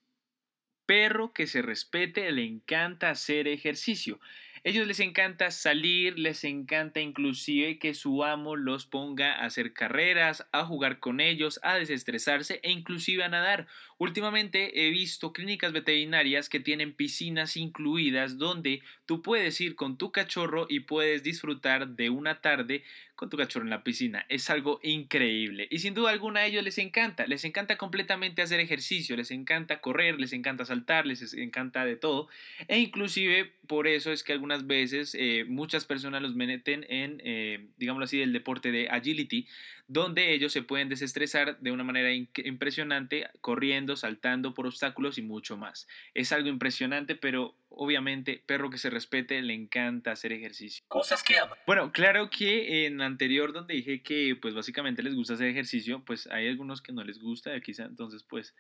Perro 0.86 1.32
que 1.32 1.48
se 1.48 1.62
respete 1.62 2.32
le 2.32 2.44
encanta 2.44 3.10
hacer 3.10 3.48
ejercicio. 3.48 4.20
Ellos 4.64 4.86
les 4.86 5.00
encanta 5.00 5.50
salir, 5.50 6.20
les 6.20 6.44
encanta 6.44 7.00
inclusive 7.00 7.80
que 7.80 7.96
su 7.96 8.24
amo 8.24 8.56
los 8.56 8.86
ponga 8.86 9.34
a 9.34 9.46
hacer 9.46 9.74
carreras, 9.74 10.46
a 10.52 10.66
jugar 10.66 11.00
con 11.00 11.20
ellos, 11.20 11.60
a 11.64 11.76
desestresarse 11.76 12.60
e 12.62 12.72
inclusive 12.72 13.24
a 13.24 13.30
nadar. 13.30 13.68
Últimamente 14.02 14.84
he 14.84 14.90
visto 14.90 15.32
clínicas 15.32 15.74
veterinarias 15.74 16.50
que 16.50 16.60
tienen 16.60 16.92
piscinas 16.92 17.56
incluidas 17.56 18.40
donde 18.40 18.82
tú 19.06 19.22
puedes 19.22 19.62
ir 19.62 19.76
con 19.76 19.96
tu 20.00 20.12
cachorro 20.12 20.66
y 20.68 20.80
puedes 20.80 21.22
disfrutar 21.22 21.88
de 21.88 22.10
una 22.10 22.42
tarde 22.42 22.84
con 23.14 23.30
tu 23.30 23.38
cachorro 23.38 23.66
en 23.66 23.70
la 23.70 23.84
piscina. 23.84 24.26
Es 24.28 24.50
algo 24.50 24.80
increíble. 24.82 25.68
Y 25.70 25.78
sin 25.78 25.94
duda 25.94 26.10
alguna 26.10 26.40
a 26.40 26.46
ellos 26.48 26.64
les 26.64 26.80
encanta. 26.80 27.28
Les 27.28 27.46
encanta 27.46 27.78
completamente 27.78 28.42
hacer 28.42 28.60
ejercicio. 28.60 29.16
Les 29.16 29.30
encanta 29.30 29.82
correr, 29.82 30.20
les 30.20 30.34
encanta 30.34 30.66
saltar, 30.66 31.06
les 31.06 31.36
encanta 31.36 31.86
de 31.86 31.96
todo. 31.96 32.28
E 32.68 32.80
inclusive 32.80 33.52
por 33.68 33.88
eso 33.88 34.12
es 34.12 34.24
que 34.24 34.34
algunas 34.34 34.66
veces 34.66 35.16
eh, 35.16 35.46
muchas 35.48 35.86
personas 35.86 36.24
los 36.24 36.34
meten 36.34 36.88
en, 36.90 37.22
eh, 37.24 37.68
digámoslo 37.78 38.06
así, 38.06 38.20
el 38.20 38.34
deporte 38.34 38.72
de 38.72 38.90
agility, 38.90 39.48
donde 39.92 40.34
ellos 40.34 40.54
se 40.54 40.62
pueden 40.62 40.88
desestresar 40.88 41.60
de 41.60 41.72
una 41.72 41.84
manera 41.84 42.14
impresionante, 42.14 43.30
corriendo, 43.42 43.98
saltando 43.98 44.54
por 44.54 44.66
obstáculos 44.66 45.18
y 45.18 45.22
mucho 45.22 45.58
más. 45.58 45.86
Es 46.14 46.32
algo 46.32 46.48
impresionante, 46.48 47.16
pero 47.16 47.58
obviamente, 47.68 48.42
perro 48.46 48.70
que 48.70 48.78
se 48.78 48.90
respete, 48.90 49.42
le 49.42 49.54
encanta 49.54 50.14
hacer 50.14 50.32
ejercicio. 50.32 50.82
Cosas 50.88 51.24
que 51.24 51.38
ama. 51.38 51.58
Bueno, 51.68 51.92
claro 51.92 52.30
que 52.30 52.86
en 52.86 53.02
anterior 53.02 53.52
donde 53.52 53.74
dije 53.74 54.02
que 54.02 54.38
pues 54.42 54.54
básicamente 54.54 55.04
les 55.04 55.14
gusta 55.14 55.34
hacer 55.34 55.48
ejercicio, 55.48 56.06
pues 56.06 56.26
hay 56.28 56.48
algunos 56.48 56.82
que 56.82 56.94
no 56.94 57.04
les 57.04 57.20
gusta, 57.20 57.60
quizá 57.60 57.84
entonces 57.84 58.24
pues 58.24 58.56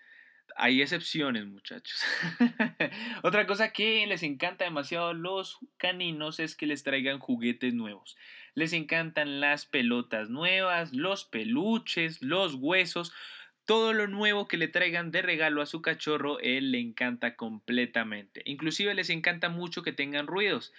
hay 0.55 0.81
excepciones, 0.81 1.45
muchachos. 1.45 2.03
Otra 3.23 3.45
cosa 3.47 3.71
que 3.71 4.05
les 4.07 4.23
encanta 4.23 4.65
demasiado 4.65 5.09
a 5.09 5.13
los 5.13 5.59
caninos 5.77 6.39
es 6.39 6.55
que 6.55 6.65
les 6.65 6.83
traigan 6.83 7.19
juguetes 7.19 7.73
nuevos. 7.73 8.17
Les 8.53 8.73
encantan 8.73 9.39
las 9.39 9.65
pelotas 9.65 10.29
nuevas, 10.29 10.93
los 10.93 11.25
peluches, 11.25 12.21
los 12.21 12.55
huesos. 12.55 13.13
Todo 13.65 13.93
lo 13.93 14.07
nuevo 14.07 14.47
que 14.47 14.57
le 14.57 14.67
traigan 14.67 15.11
de 15.11 15.21
regalo 15.21 15.61
a 15.61 15.65
su 15.65 15.81
cachorro, 15.81 16.39
él 16.39 16.71
le 16.71 16.79
encanta 16.79 17.35
completamente. 17.35 18.41
Inclusive 18.45 18.93
les 18.93 19.09
encanta 19.09 19.49
mucho 19.49 19.83
que 19.83 19.93
tengan 19.93 20.27
ruidos. 20.27 20.73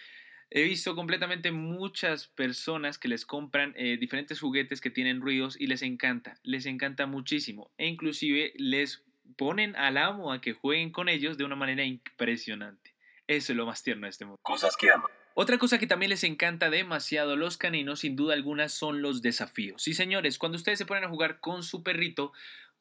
He 0.55 0.65
visto 0.65 0.95
completamente 0.95 1.51
muchas 1.51 2.29
personas 2.29 2.99
que 2.99 3.09
les 3.09 3.25
compran 3.25 3.73
eh, 3.75 3.97
diferentes 3.97 4.39
juguetes 4.39 4.83
que 4.83 4.91
tienen 4.91 5.23
ruidos 5.23 5.59
y 5.59 5.67
les 5.67 5.81
encanta, 5.81 6.39
les 6.43 6.67
encanta 6.67 7.07
muchísimo. 7.07 7.71
E 7.79 7.87
inclusive 7.87 8.53
les 8.57 9.03
ponen 9.37 9.77
al 9.77 9.97
amo 9.97 10.33
a 10.33 10.41
que 10.41 10.53
jueguen 10.53 10.91
con 10.91 11.09
ellos 11.09 11.37
de 11.39 11.45
una 11.45 11.57
manera 11.57 11.85
impresionante. 11.85 12.95
Eso 13.27 13.53
es 13.53 13.57
lo 13.57 13.67
más 13.67 13.83
tierno 13.83 14.07
de 14.07 14.11
este 14.11 14.25
mundo. 14.25 14.39
Cosas 14.43 14.77
que 14.77 14.91
aman. 14.91 15.11
Otra 15.35 15.57
cosa 15.57 15.79
que 15.79 15.87
también 15.87 16.11
les 16.11 16.25
encanta 16.25 16.69
demasiado 16.69 17.33
a 17.33 17.37
los 17.37 17.57
caninos, 17.57 18.01
sin 18.01 18.17
duda 18.17 18.35
alguna, 18.35 18.69
son 18.69 19.01
los 19.01 19.23
desafíos. 19.23 19.83
Sí, 19.83 19.95
señores, 19.95 20.39
cuando 20.39 20.57
ustedes 20.57 20.79
se 20.79 20.85
ponen 20.85 21.05
a 21.05 21.09
jugar 21.09 21.41
con 21.41 21.63
su 21.63 21.83
perrito, 21.83 22.33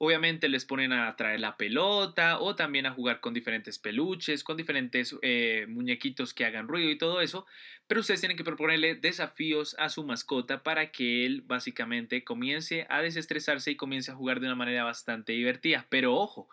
Obviamente 0.03 0.49
les 0.49 0.65
ponen 0.65 0.93
a 0.93 1.15
traer 1.15 1.39
la 1.39 1.57
pelota 1.57 2.39
o 2.39 2.55
también 2.55 2.87
a 2.87 2.91
jugar 2.91 3.19
con 3.19 3.35
diferentes 3.35 3.77
peluches, 3.77 4.43
con 4.43 4.57
diferentes 4.57 5.15
eh, 5.21 5.67
muñequitos 5.69 6.33
que 6.33 6.43
hagan 6.43 6.67
ruido 6.67 6.89
y 6.89 6.97
todo 6.97 7.21
eso, 7.21 7.45
pero 7.85 8.01
ustedes 8.01 8.19
tienen 8.19 8.35
que 8.35 8.43
proponerle 8.43 8.95
desafíos 8.95 9.75
a 9.77 9.89
su 9.89 10.03
mascota 10.03 10.63
para 10.63 10.91
que 10.91 11.23
él 11.27 11.43
básicamente 11.45 12.23
comience 12.23 12.87
a 12.89 13.03
desestresarse 13.03 13.69
y 13.69 13.75
comience 13.75 14.09
a 14.09 14.15
jugar 14.15 14.39
de 14.39 14.47
una 14.47 14.55
manera 14.55 14.83
bastante 14.83 15.33
divertida. 15.33 15.85
Pero 15.87 16.15
ojo, 16.15 16.49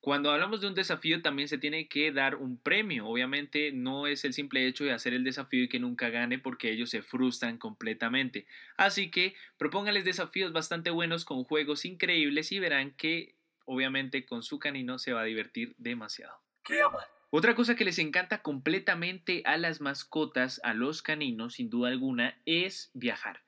cuando 0.00 0.30
hablamos 0.30 0.60
de 0.60 0.68
un 0.68 0.74
desafío 0.74 1.22
también 1.22 1.48
se 1.48 1.58
tiene 1.58 1.88
que 1.88 2.12
dar 2.12 2.36
un 2.36 2.56
premio. 2.56 3.06
Obviamente 3.06 3.72
no 3.72 4.06
es 4.06 4.24
el 4.24 4.32
simple 4.32 4.66
hecho 4.66 4.84
de 4.84 4.92
hacer 4.92 5.12
el 5.12 5.24
desafío 5.24 5.64
y 5.64 5.68
que 5.68 5.80
nunca 5.80 6.08
gane 6.08 6.38
porque 6.38 6.70
ellos 6.70 6.90
se 6.90 7.02
frustran 7.02 7.58
completamente. 7.58 8.46
Así 8.76 9.10
que 9.10 9.34
propóngales 9.56 10.04
desafíos 10.04 10.52
bastante 10.52 10.90
buenos 10.90 11.24
con 11.24 11.44
juegos 11.44 11.84
increíbles 11.84 12.52
y 12.52 12.60
verán 12.60 12.92
que 12.92 13.34
obviamente 13.64 14.24
con 14.24 14.42
su 14.42 14.58
canino 14.58 14.98
se 14.98 15.12
va 15.12 15.22
a 15.22 15.24
divertir 15.24 15.74
demasiado. 15.78 16.34
Otra 17.30 17.54
cosa 17.54 17.74
que 17.74 17.84
les 17.84 17.98
encanta 17.98 18.40
completamente 18.40 19.42
a 19.44 19.58
las 19.58 19.82
mascotas, 19.82 20.60
a 20.64 20.72
los 20.72 21.02
caninos, 21.02 21.54
sin 21.54 21.68
duda 21.68 21.90
alguna, 21.90 22.40
es 22.46 22.90
viajar. 22.94 23.42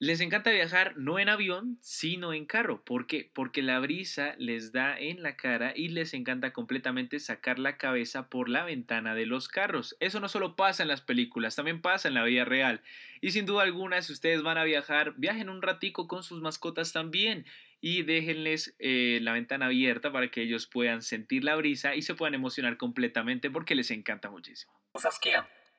Les 0.00 0.20
encanta 0.20 0.50
viajar 0.50 0.96
no 0.96 1.18
en 1.18 1.28
avión, 1.28 1.78
sino 1.80 2.32
en 2.32 2.46
carro. 2.46 2.84
¿Por 2.84 3.06
qué? 3.06 3.30
Porque 3.32 3.62
la 3.62 3.78
brisa 3.78 4.34
les 4.38 4.72
da 4.72 4.98
en 4.98 5.22
la 5.22 5.36
cara 5.36 5.72
y 5.74 5.88
les 5.88 6.14
encanta 6.14 6.52
completamente 6.52 7.20
sacar 7.20 7.58
la 7.58 7.76
cabeza 7.76 8.28
por 8.28 8.48
la 8.48 8.64
ventana 8.64 9.14
de 9.14 9.26
los 9.26 9.48
carros. 9.48 9.96
Eso 10.00 10.18
no 10.20 10.28
solo 10.28 10.56
pasa 10.56 10.82
en 10.82 10.88
las 10.88 11.00
películas, 11.00 11.56
también 11.56 11.80
pasa 11.80 12.08
en 12.08 12.14
la 12.14 12.24
vida 12.24 12.44
real. 12.44 12.82
Y 13.20 13.30
sin 13.30 13.46
duda 13.46 13.62
alguna, 13.62 14.02
si 14.02 14.12
ustedes 14.12 14.42
van 14.42 14.58
a 14.58 14.64
viajar, 14.64 15.14
viajen 15.16 15.48
un 15.48 15.62
ratico 15.62 16.08
con 16.08 16.22
sus 16.22 16.40
mascotas 16.42 16.92
también 16.92 17.46
y 17.80 18.02
déjenles 18.02 18.74
eh, 18.78 19.18
la 19.22 19.32
ventana 19.32 19.66
abierta 19.66 20.10
para 20.10 20.28
que 20.30 20.42
ellos 20.42 20.66
puedan 20.66 21.02
sentir 21.02 21.44
la 21.44 21.54
brisa 21.54 21.94
y 21.94 22.02
se 22.02 22.14
puedan 22.14 22.34
emocionar 22.34 22.76
completamente 22.78 23.50
porque 23.50 23.74
les 23.74 23.90
encanta 23.90 24.28
muchísimo. 24.28 24.72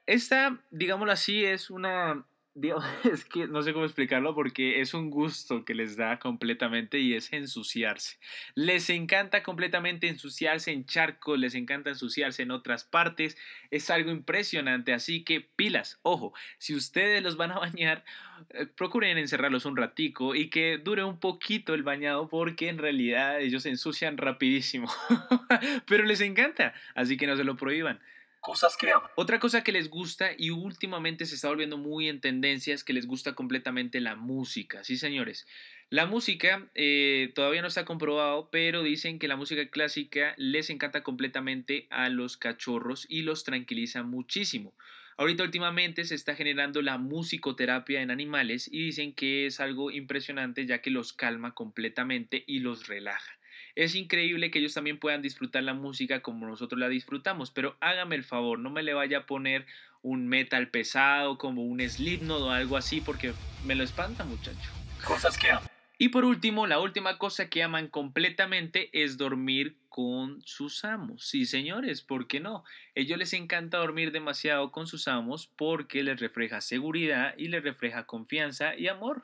Esta, 0.06 0.62
digámoslo 0.72 1.12
así, 1.12 1.44
es 1.44 1.70
una 1.70 2.24
es 3.04 3.26
que 3.26 3.48
no 3.48 3.62
sé 3.64 3.74
cómo 3.74 3.84
explicarlo 3.84 4.34
porque 4.34 4.80
es 4.80 4.94
un 4.94 5.10
gusto 5.10 5.66
que 5.66 5.76
les 5.76 5.98
da 5.98 6.20
completamente 6.20 7.00
y 7.00 7.14
es 7.14 7.34
ensuciarse. 7.34 8.18
Les 8.54 8.90
encanta 8.90 9.44
completamente 9.44 10.08
ensuciarse 10.08 10.72
en 10.72 10.86
charcos, 10.86 11.38
les 11.38 11.54
encanta 11.54 11.90
ensuciarse 11.90 12.44
en 12.44 12.52
otras 12.52 12.86
partes. 12.86 13.38
Es 13.72 13.90
algo 13.90 14.10
impresionante, 14.10 14.94
así 14.94 15.24
que 15.24 15.42
pilas, 15.42 16.00
ojo, 16.02 16.34
si 16.58 16.76
ustedes 16.76 17.22
los 17.22 17.36
van 17.36 17.52
a 17.52 17.60
bañar, 17.60 18.06
eh, 18.52 18.66
procuren 18.68 19.18
encerrarlos 19.18 19.66
un 19.66 19.76
ratico 19.76 20.34
y 20.34 20.50
que 20.50 20.78
dure 20.78 21.04
un 21.04 21.20
poquito 21.20 21.74
el 21.74 21.84
bañado 21.84 22.30
porque 22.30 22.70
en 22.70 22.78
realidad 22.78 23.42
ellos 23.42 23.66
ensucian 23.66 24.18
rapidísimo. 24.18 24.90
Pero 25.88 26.06
les 26.06 26.22
encanta, 26.22 26.74
así 26.96 27.18
que 27.18 27.28
no 27.28 27.36
se 27.36 27.44
lo 27.44 27.58
prohíban 27.58 28.00
cosas 28.46 28.78
que. 28.78 28.92
Otra 29.16 29.40
cosa 29.40 29.64
que 29.64 29.72
les 29.72 29.90
gusta 29.90 30.30
y 30.38 30.52
últimamente 30.52 31.26
se 31.26 31.34
está 31.34 31.48
volviendo 31.48 31.78
muy 31.78 32.08
en 32.08 32.22
tendencia 32.22 32.76
es 32.76 32.84
que 32.84 32.94
les 32.94 33.08
gusta 33.08 33.34
completamente 33.34 34.00
la 34.00 34.16
música. 34.16 34.84
Sí, 34.84 34.98
señores. 34.98 35.48
La 35.90 36.06
música 36.06 36.68
eh, 36.76 37.32
todavía 37.34 37.64
no 37.64 37.68
está 37.68 37.86
comprobado, 37.86 38.50
pero 38.52 38.84
dicen 38.84 39.18
que 39.18 39.28
la 39.28 39.36
música 39.36 39.68
clásica 39.70 40.36
les 40.38 40.70
encanta 40.70 41.02
completamente 41.02 41.88
a 41.90 42.10
los 42.10 42.38
cachorros 42.38 43.08
y 43.10 43.24
los 43.24 43.44
tranquiliza 43.44 44.04
muchísimo. 44.04 44.74
Ahorita 45.18 45.44
últimamente 45.44 46.04
se 46.04 46.14
está 46.14 46.36
generando 46.36 46.82
la 46.82 46.98
musicoterapia 46.98 48.02
en 48.02 48.12
animales 48.12 48.70
y 48.72 48.86
dicen 48.86 49.14
que 49.14 49.48
es 49.48 49.60
algo 49.60 49.90
impresionante 49.90 50.66
ya 50.66 50.82
que 50.82 50.92
los 50.92 51.14
calma 51.14 51.54
completamente 51.54 52.44
y 52.46 52.60
los 52.60 52.88
relaja. 52.88 53.35
Es 53.76 53.94
increíble 53.94 54.52
que 54.52 54.60
ellos 54.60 54.74
también 54.74 54.98
puedan 54.98 55.22
disfrutar 55.22 55.64
la 55.64 55.74
música 55.74 56.22
como 56.22 56.48
nosotros 56.48 56.80
la 56.80 56.88
disfrutamos, 56.88 57.52
pero 57.52 57.76
hágame 57.82 58.16
el 58.16 58.24
favor, 58.24 58.58
no 58.58 58.70
me 58.70 58.84
le 58.84 58.94
vaya 58.94 59.20
a 59.20 59.26
poner 59.26 59.66
un 60.02 60.28
metal 60.28 60.70
pesado 60.70 61.38
como 61.38 61.64
un 61.64 61.82
Slipknot 61.82 62.42
o 62.42 62.52
algo 62.52 62.78
así 62.78 63.02
porque 63.02 63.34
me 63.66 63.76
lo 63.76 63.84
espanta, 63.84 64.24
muchacho. 64.24 64.72
Cosas 65.04 65.38
que 65.38 65.52
aman. 65.52 65.70
Y 65.98 66.10
por 66.10 66.26
último, 66.26 66.68
la 66.68 66.80
última 66.80 67.18
cosa 67.18 67.50
que 67.50 67.64
aman 67.64 67.88
completamente 67.88 68.90
es 68.92 69.18
dormir 69.18 69.78
con 69.88 70.42
sus 70.42 70.84
amos. 70.84 71.26
Sí, 71.26 71.46
señores, 71.46 72.02
¿por 72.02 72.28
qué 72.28 72.42
no? 72.42 72.66
Ellos 72.96 73.18
les 73.18 73.32
encanta 73.32 73.78
dormir 73.78 74.12
demasiado 74.12 74.72
con 74.72 74.88
sus 74.88 75.08
amos 75.08 75.48
porque 75.56 76.04
les 76.04 76.20
refleja 76.20 76.60
seguridad 76.60 77.34
y 77.38 77.48
les 77.48 77.64
refleja 77.64 78.06
confianza 78.06 78.76
y 78.76 78.90
amor. 78.90 79.24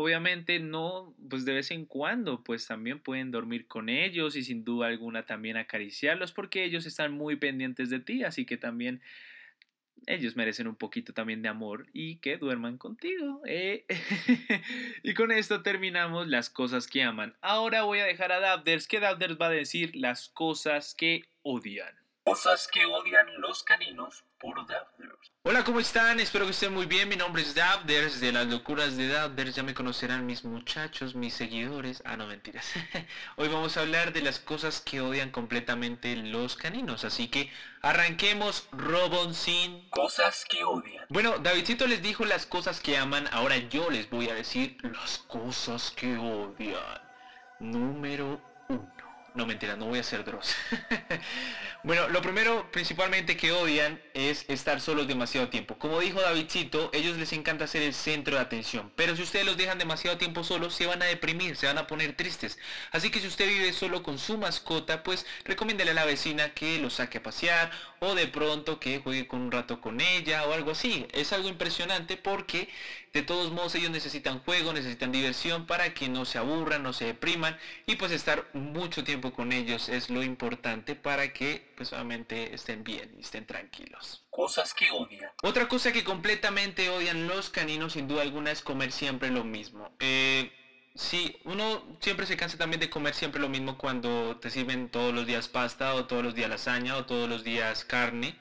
Obviamente 0.00 0.60
no, 0.60 1.12
pues 1.28 1.44
de 1.44 1.54
vez 1.54 1.72
en 1.72 1.84
cuando, 1.84 2.44
pues 2.44 2.68
también 2.68 3.00
pueden 3.00 3.32
dormir 3.32 3.66
con 3.66 3.88
ellos 3.88 4.36
y 4.36 4.44
sin 4.44 4.62
duda 4.62 4.86
alguna 4.86 5.26
también 5.26 5.56
acariciarlos 5.56 6.30
porque 6.30 6.62
ellos 6.62 6.86
están 6.86 7.10
muy 7.10 7.34
pendientes 7.34 7.90
de 7.90 7.98
ti, 7.98 8.22
así 8.22 8.46
que 8.46 8.56
también 8.56 9.02
ellos 10.06 10.36
merecen 10.36 10.68
un 10.68 10.76
poquito 10.76 11.12
también 11.12 11.42
de 11.42 11.48
amor 11.48 11.88
y 11.92 12.18
que 12.18 12.36
duerman 12.36 12.78
contigo. 12.78 13.42
¿eh? 13.44 13.86
y 15.02 15.14
con 15.14 15.32
esto 15.32 15.64
terminamos 15.64 16.28
las 16.28 16.48
cosas 16.48 16.86
que 16.86 17.02
aman. 17.02 17.36
Ahora 17.40 17.82
voy 17.82 17.98
a 17.98 18.04
dejar 18.04 18.30
a 18.30 18.38
Dabders 18.38 18.86
que 18.86 19.00
Dabders 19.00 19.36
va 19.36 19.46
a 19.46 19.50
decir 19.50 19.96
las 19.96 20.28
cosas 20.28 20.94
que 20.94 21.24
odian. 21.42 21.98
Cosas 22.22 22.68
que 22.72 22.84
odian 22.84 23.26
los 23.40 23.64
caninos 23.64 24.27
por 24.38 24.66
Dabders. 24.66 25.32
Hola, 25.42 25.64
¿cómo 25.64 25.80
están? 25.80 26.20
Espero 26.20 26.44
que 26.44 26.52
estén 26.52 26.72
muy 26.72 26.86
bien. 26.86 27.08
Mi 27.08 27.16
nombre 27.16 27.42
es 27.42 27.54
Dabders 27.54 28.20
de 28.20 28.32
las 28.32 28.46
locuras 28.46 28.96
de 28.96 29.08
Dabders. 29.08 29.54
Ya 29.54 29.62
me 29.62 29.74
conocerán 29.74 30.26
mis 30.26 30.44
muchachos, 30.44 31.14
mis 31.14 31.34
seguidores. 31.34 32.02
Ah, 32.04 32.16
no, 32.16 32.26
mentiras. 32.26 32.72
Hoy 33.36 33.48
vamos 33.48 33.76
a 33.76 33.80
hablar 33.80 34.12
de 34.12 34.22
las 34.22 34.38
cosas 34.38 34.80
que 34.80 35.00
odian 35.00 35.30
completamente 35.30 36.14
los 36.16 36.56
caninos. 36.56 37.04
Así 37.04 37.28
que 37.28 37.50
arranquemos 37.82 38.68
Robon 38.72 39.34
sin... 39.34 39.88
Cosas 39.90 40.44
que 40.48 40.64
odian. 40.64 41.06
Bueno, 41.08 41.38
Davidcito 41.38 41.86
les 41.86 42.02
dijo 42.02 42.24
las 42.24 42.46
cosas 42.46 42.80
que 42.80 42.96
aman. 42.96 43.28
Ahora 43.32 43.56
yo 43.56 43.90
les 43.90 44.10
voy 44.10 44.28
a 44.28 44.34
decir 44.34 44.76
las 44.82 45.18
cosas 45.18 45.90
que 45.90 46.16
odian. 46.16 47.00
Número. 47.60 48.40
No, 49.38 49.46
mentira, 49.46 49.76
no 49.76 49.86
voy 49.86 50.00
a 50.00 50.02
ser 50.02 50.24
Dross. 50.24 50.56
bueno, 51.84 52.08
lo 52.08 52.20
primero 52.22 52.68
principalmente 52.72 53.36
que 53.36 53.52
odian 53.52 54.02
es 54.12 54.44
estar 54.48 54.80
solos 54.80 55.06
demasiado 55.06 55.48
tiempo. 55.48 55.78
Como 55.78 56.00
dijo 56.00 56.20
Davidcito, 56.20 56.90
ellos 56.92 57.16
les 57.18 57.32
encanta 57.32 57.68
ser 57.68 57.82
el 57.82 57.94
centro 57.94 58.34
de 58.34 58.42
atención. 58.42 58.90
Pero 58.96 59.14
si 59.14 59.22
ustedes 59.22 59.46
los 59.46 59.56
dejan 59.56 59.78
demasiado 59.78 60.18
tiempo 60.18 60.42
solos, 60.42 60.74
se 60.74 60.86
van 60.86 61.02
a 61.02 61.04
deprimir, 61.04 61.54
se 61.54 61.68
van 61.68 61.78
a 61.78 61.86
poner 61.86 62.16
tristes. 62.16 62.58
Así 62.90 63.10
que 63.10 63.20
si 63.20 63.28
usted 63.28 63.46
vive 63.46 63.72
solo 63.72 64.02
con 64.02 64.18
su 64.18 64.38
mascota, 64.38 65.04
pues 65.04 65.24
recomiéndele 65.44 65.92
a 65.92 65.94
la 65.94 66.04
vecina 66.04 66.52
que 66.52 66.80
lo 66.80 66.90
saque 66.90 67.18
a 67.18 67.22
pasear 67.22 67.70
o 68.00 68.16
de 68.16 68.26
pronto 68.26 68.80
que 68.80 68.98
juegue 68.98 69.28
con 69.28 69.40
un 69.40 69.52
rato 69.52 69.80
con 69.80 70.00
ella 70.00 70.48
o 70.48 70.52
algo 70.52 70.72
así. 70.72 71.06
Es 71.12 71.32
algo 71.32 71.48
impresionante 71.48 72.16
porque 72.16 72.68
de 73.12 73.22
todos 73.22 73.50
modos 73.50 73.74
ellos 73.74 73.90
necesitan 73.90 74.40
juego, 74.40 74.72
necesitan 74.72 75.12
diversión 75.12 75.66
para 75.66 75.94
que 75.94 76.08
no 76.08 76.24
se 76.24 76.38
aburran, 76.38 76.82
no 76.82 76.92
se 76.92 77.06
depriman 77.06 77.56
y 77.86 77.96
pues 77.96 78.12
estar 78.12 78.46
mucho 78.52 79.02
tiempo 79.04 79.27
con 79.32 79.52
ellos 79.52 79.88
es 79.88 80.10
lo 80.10 80.22
importante 80.22 80.94
para 80.94 81.32
que 81.32 81.72
pues 81.76 81.92
obviamente 81.92 82.54
estén 82.54 82.84
bien 82.84 83.14
y 83.16 83.20
estén 83.20 83.46
tranquilos. 83.46 84.24
Cosas 84.30 84.74
que 84.74 84.90
odian. 84.90 85.30
Otra 85.42 85.68
cosa 85.68 85.92
que 85.92 86.04
completamente 86.04 86.88
odian 86.90 87.26
los 87.26 87.50
caninos 87.50 87.94
sin 87.94 88.08
duda 88.08 88.22
alguna 88.22 88.50
es 88.50 88.62
comer 88.62 88.92
siempre 88.92 89.30
lo 89.30 89.44
mismo. 89.44 89.90
Eh, 90.00 90.52
Sí, 90.98 91.38
uno 91.44 91.96
siempre 92.00 92.26
se 92.26 92.36
cansa 92.36 92.58
también 92.58 92.80
de 92.80 92.90
comer 92.90 93.14
siempre 93.14 93.40
lo 93.40 93.48
mismo 93.48 93.78
cuando 93.78 94.36
te 94.40 94.50
sirven 94.50 94.88
todos 94.88 95.14
los 95.14 95.26
días 95.28 95.46
pasta 95.46 95.94
o 95.94 96.06
todos 96.06 96.24
los 96.24 96.34
días 96.34 96.50
lasaña 96.50 96.96
o 96.96 97.06
todos 97.06 97.28
los 97.28 97.44
días 97.44 97.84
carne. 97.84 98.36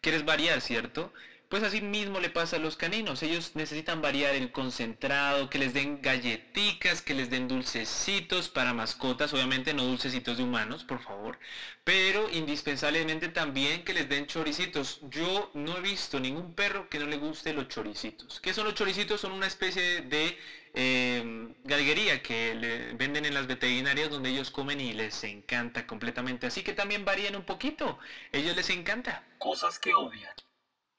Quieres 0.00 0.24
variar, 0.24 0.60
¿cierto? 0.60 1.12
Pues 1.52 1.64
así 1.64 1.82
mismo 1.82 2.18
le 2.18 2.30
pasa 2.30 2.56
a 2.56 2.58
los 2.58 2.78
caninos. 2.78 3.22
Ellos 3.22 3.50
necesitan 3.56 4.00
variar 4.00 4.34
el 4.34 4.52
concentrado, 4.52 5.50
que 5.50 5.58
les 5.58 5.74
den 5.74 6.00
galletitas, 6.00 7.02
que 7.02 7.12
les 7.12 7.28
den 7.28 7.46
dulcecitos 7.46 8.48
para 8.48 8.72
mascotas, 8.72 9.34
obviamente 9.34 9.74
no 9.74 9.84
dulcecitos 9.84 10.38
de 10.38 10.44
humanos, 10.44 10.82
por 10.82 11.02
favor. 11.02 11.38
Pero 11.84 12.30
indispensablemente 12.30 13.28
también 13.28 13.84
que 13.84 13.92
les 13.92 14.08
den 14.08 14.26
choricitos. 14.26 15.00
Yo 15.10 15.50
no 15.52 15.76
he 15.76 15.82
visto 15.82 16.18
ningún 16.18 16.54
perro 16.54 16.88
que 16.88 16.98
no 16.98 17.04
le 17.04 17.18
guste 17.18 17.52
los 17.52 17.68
choricitos. 17.68 18.40
¿Qué 18.40 18.54
son 18.54 18.64
los 18.64 18.74
choricitos? 18.74 19.20
Son 19.20 19.32
una 19.32 19.46
especie 19.46 20.00
de 20.00 20.38
eh, 20.72 21.52
galguería 21.64 22.22
que 22.22 22.54
le 22.54 22.94
venden 22.94 23.26
en 23.26 23.34
las 23.34 23.46
veterinarias 23.46 24.08
donde 24.08 24.30
ellos 24.30 24.50
comen 24.50 24.80
y 24.80 24.94
les 24.94 25.22
encanta 25.24 25.86
completamente. 25.86 26.46
Así 26.46 26.62
que 26.62 26.72
también 26.72 27.04
varían 27.04 27.36
un 27.36 27.44
poquito. 27.44 27.98
Ellos 28.32 28.56
les 28.56 28.70
encanta. 28.70 29.22
Cosas 29.36 29.78
que 29.78 29.92
odian. 29.92 30.32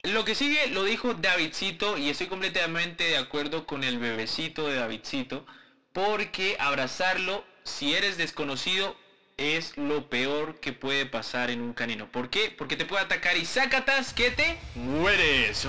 Lo 0.04 0.26
que 0.26 0.34
sigue 0.34 0.66
lo 0.66 0.84
dijo 0.84 1.14
Davidcito 1.14 1.96
y 1.96 2.10
estoy 2.10 2.26
completamente 2.26 3.04
de 3.04 3.16
acuerdo 3.16 3.66
con 3.66 3.84
el 3.84 3.98
bebecito 3.98 4.68
de 4.68 4.76
Davidcito 4.76 5.46
porque 5.94 6.56
abrazarlo 6.60 7.42
si 7.62 7.94
eres 7.94 8.18
desconocido 8.18 8.96
es 9.38 9.76
lo 9.78 10.10
peor 10.10 10.60
que 10.60 10.74
puede 10.74 11.06
pasar 11.06 11.50
en 11.50 11.62
un 11.62 11.72
canino. 11.72 12.12
¿Por 12.12 12.28
qué? 12.28 12.54
Porque 12.56 12.76
te 12.76 12.84
puede 12.84 13.02
atacar 13.02 13.38
y 13.38 13.46
sácatas 13.46 14.12
que 14.12 14.30
te 14.30 14.58
mueres. 14.74 15.66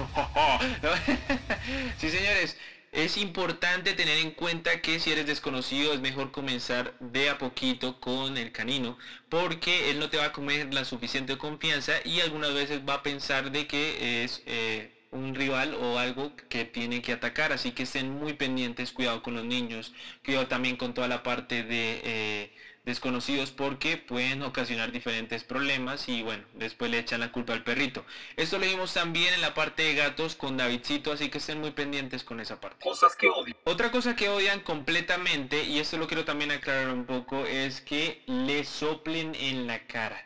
sí, 1.98 2.10
señores. 2.10 2.58
Es 2.95 3.17
importante 3.17 3.93
tener 3.93 4.19
en 4.19 4.31
cuenta 4.31 4.79
que 4.81 5.01
si 5.01 5.12
eres 5.12 5.25
desconocido 5.25 5.93
es 5.93 5.99
mejor 5.99 6.31
comenzar 6.31 6.97
de 7.01 7.29
a 7.29 7.38
poquito 7.38 7.99
con 7.99 8.38
el 8.38 8.53
canino 8.53 8.97
porque 9.27 9.91
él 9.91 9.99
no 9.99 10.10
te 10.10 10.15
va 10.15 10.27
a 10.27 10.31
comer 10.31 10.73
la 10.73 10.86
suficiente 10.86 11.38
confianza 11.38 11.91
y 12.05 12.21
algunas 12.21 12.53
veces 12.53 12.79
va 12.88 12.93
a 12.95 13.03
pensar 13.03 13.51
de 13.51 13.67
que 13.67 14.23
es 14.23 14.43
eh, 14.45 14.93
un 15.12 15.36
rival 15.36 15.73
o 15.73 15.99
algo 15.99 16.31
que 16.47 16.63
tiene 16.63 17.01
que 17.01 17.12
atacar. 17.12 17.51
Así 17.51 17.71
que 17.71 17.84
estén 17.84 18.12
muy 18.12 18.31
pendientes, 18.34 18.93
cuidado 18.93 19.21
con 19.21 19.36
los 19.36 19.43
niños, 19.43 19.93
cuidado 20.23 20.47
también 20.47 20.77
con 20.77 20.93
toda 20.93 21.10
la 21.10 21.21
parte 21.21 21.63
de... 21.63 22.01
Eh, 22.03 22.51
desconocidos 22.86 23.52
porque 23.52 23.98
pueden 23.98 24.43
ocasionar 24.43 24.91
diferentes 24.91 25.43
problemas 25.43 26.08
y 26.08 26.21
bueno, 26.21 26.43
después 26.54 26.91
le 26.91 27.00
echan 27.00 27.19
la 27.19 27.32
culpa 27.32 27.54
al 27.54 27.63
perrito. 27.63 28.06
Esto 28.38 28.60
lo 28.60 28.65
vimos 28.65 28.93
también 28.93 29.34
en 29.34 29.41
la 29.41 29.54
parte 29.54 29.84
de 29.84 29.95
gatos 29.95 30.36
con 30.36 30.56
Davidcito, 30.56 31.12
así 31.12 31.30
que 31.30 31.39
estén 31.39 31.60
muy 31.60 31.71
pendientes 31.71 32.24
con 32.24 32.39
esa 32.39 32.62
parte. 32.62 32.84
Cosas 32.84 33.15
que 33.15 33.28
odian. 33.28 33.58
Otra 33.63 33.91
cosa 33.91 34.15
que 34.15 34.30
odian 34.30 34.60
completamente, 34.62 35.63
y 35.63 35.80
esto 35.80 35.98
lo 35.98 36.08
quiero 36.08 36.26
también 36.26 36.52
aclarar 36.52 36.89
un 36.89 37.06
poco, 37.06 37.45
es 37.45 37.82
que 37.82 38.21
le 38.28 38.63
soplen 38.63 39.36
en 39.36 39.67
la 39.67 39.86
cara. 39.88 40.24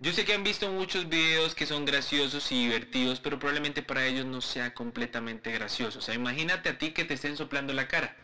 Yo 0.00 0.12
sé 0.12 0.24
que 0.24 0.32
han 0.32 0.44
visto 0.44 0.70
muchos 0.70 1.08
videos 1.08 1.56
que 1.56 1.66
son 1.66 1.84
graciosos 1.84 2.52
y 2.52 2.66
divertidos, 2.66 3.18
pero 3.18 3.38
probablemente 3.38 3.82
para 3.82 4.06
ellos 4.06 4.24
no 4.24 4.40
sea 4.40 4.72
completamente 4.72 5.50
gracioso. 5.50 5.98
O 5.98 6.02
sea, 6.02 6.14
imagínate 6.14 6.68
a 6.68 6.78
ti 6.78 6.92
que 6.92 7.04
te 7.04 7.14
estén 7.14 7.36
soplando 7.36 7.72
la 7.72 7.88
cara. 7.88 8.16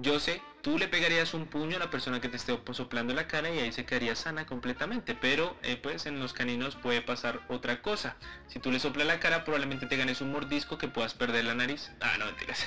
Yo 0.00 0.20
sé, 0.20 0.40
tú 0.62 0.78
le 0.78 0.86
pegarías 0.86 1.34
un 1.34 1.46
puño 1.46 1.74
a 1.74 1.80
la 1.80 1.90
persona 1.90 2.20
que 2.20 2.28
te 2.28 2.36
esté 2.36 2.56
soplando 2.70 3.14
la 3.14 3.26
cara 3.26 3.50
y 3.50 3.58
ahí 3.58 3.72
se 3.72 3.84
quedaría 3.84 4.14
sana 4.14 4.46
completamente. 4.46 5.16
Pero 5.16 5.56
eh, 5.64 5.76
pues 5.76 6.06
en 6.06 6.20
los 6.20 6.32
caninos 6.32 6.76
puede 6.76 7.02
pasar 7.02 7.40
otra 7.48 7.82
cosa. 7.82 8.16
Si 8.46 8.60
tú 8.60 8.70
le 8.70 8.78
soplas 8.78 9.08
la 9.08 9.18
cara 9.18 9.42
probablemente 9.42 9.86
te 9.86 9.96
ganes 9.96 10.20
un 10.20 10.30
mordisco 10.30 10.78
que 10.78 10.86
puedas 10.86 11.14
perder 11.14 11.46
la 11.46 11.54
nariz. 11.56 11.90
Ah, 12.00 12.14
no 12.16 12.26
mentiras. 12.26 12.64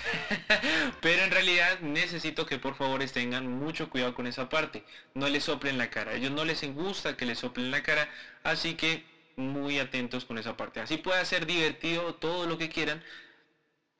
Pero 1.02 1.24
en 1.24 1.32
realidad 1.32 1.80
necesito 1.80 2.46
que 2.46 2.60
por 2.60 2.76
favor 2.76 3.02
tengan 3.06 3.48
mucho 3.48 3.89
cuidado 3.89 4.13
con 4.13 4.28
esa 4.28 4.50
parte. 4.50 4.84
No 5.13 5.30
le 5.30 5.39
soplen 5.39 5.78
la 5.78 5.89
cara. 5.89 6.12
A 6.12 6.15
ellos 6.15 6.32
no 6.32 6.44
les 6.44 6.62
gusta 6.76 7.15
que 7.15 7.26
le 7.26 7.36
soplen 7.36 7.72
la 7.72 7.82
cara. 7.82 8.10
Así 8.44 8.74
que 8.76 9.06
muy 9.38 9.80
atentos 9.80 10.26
con 10.26 10.38
esa 10.38 10.58
parte. 10.58 10.82
Así 10.82 10.98
puede 10.98 11.24
ser 11.26 11.46
divertido 11.46 12.15
todo 12.15 12.46
lo 12.46 12.58
que 12.58 12.70
quieran, 12.70 13.02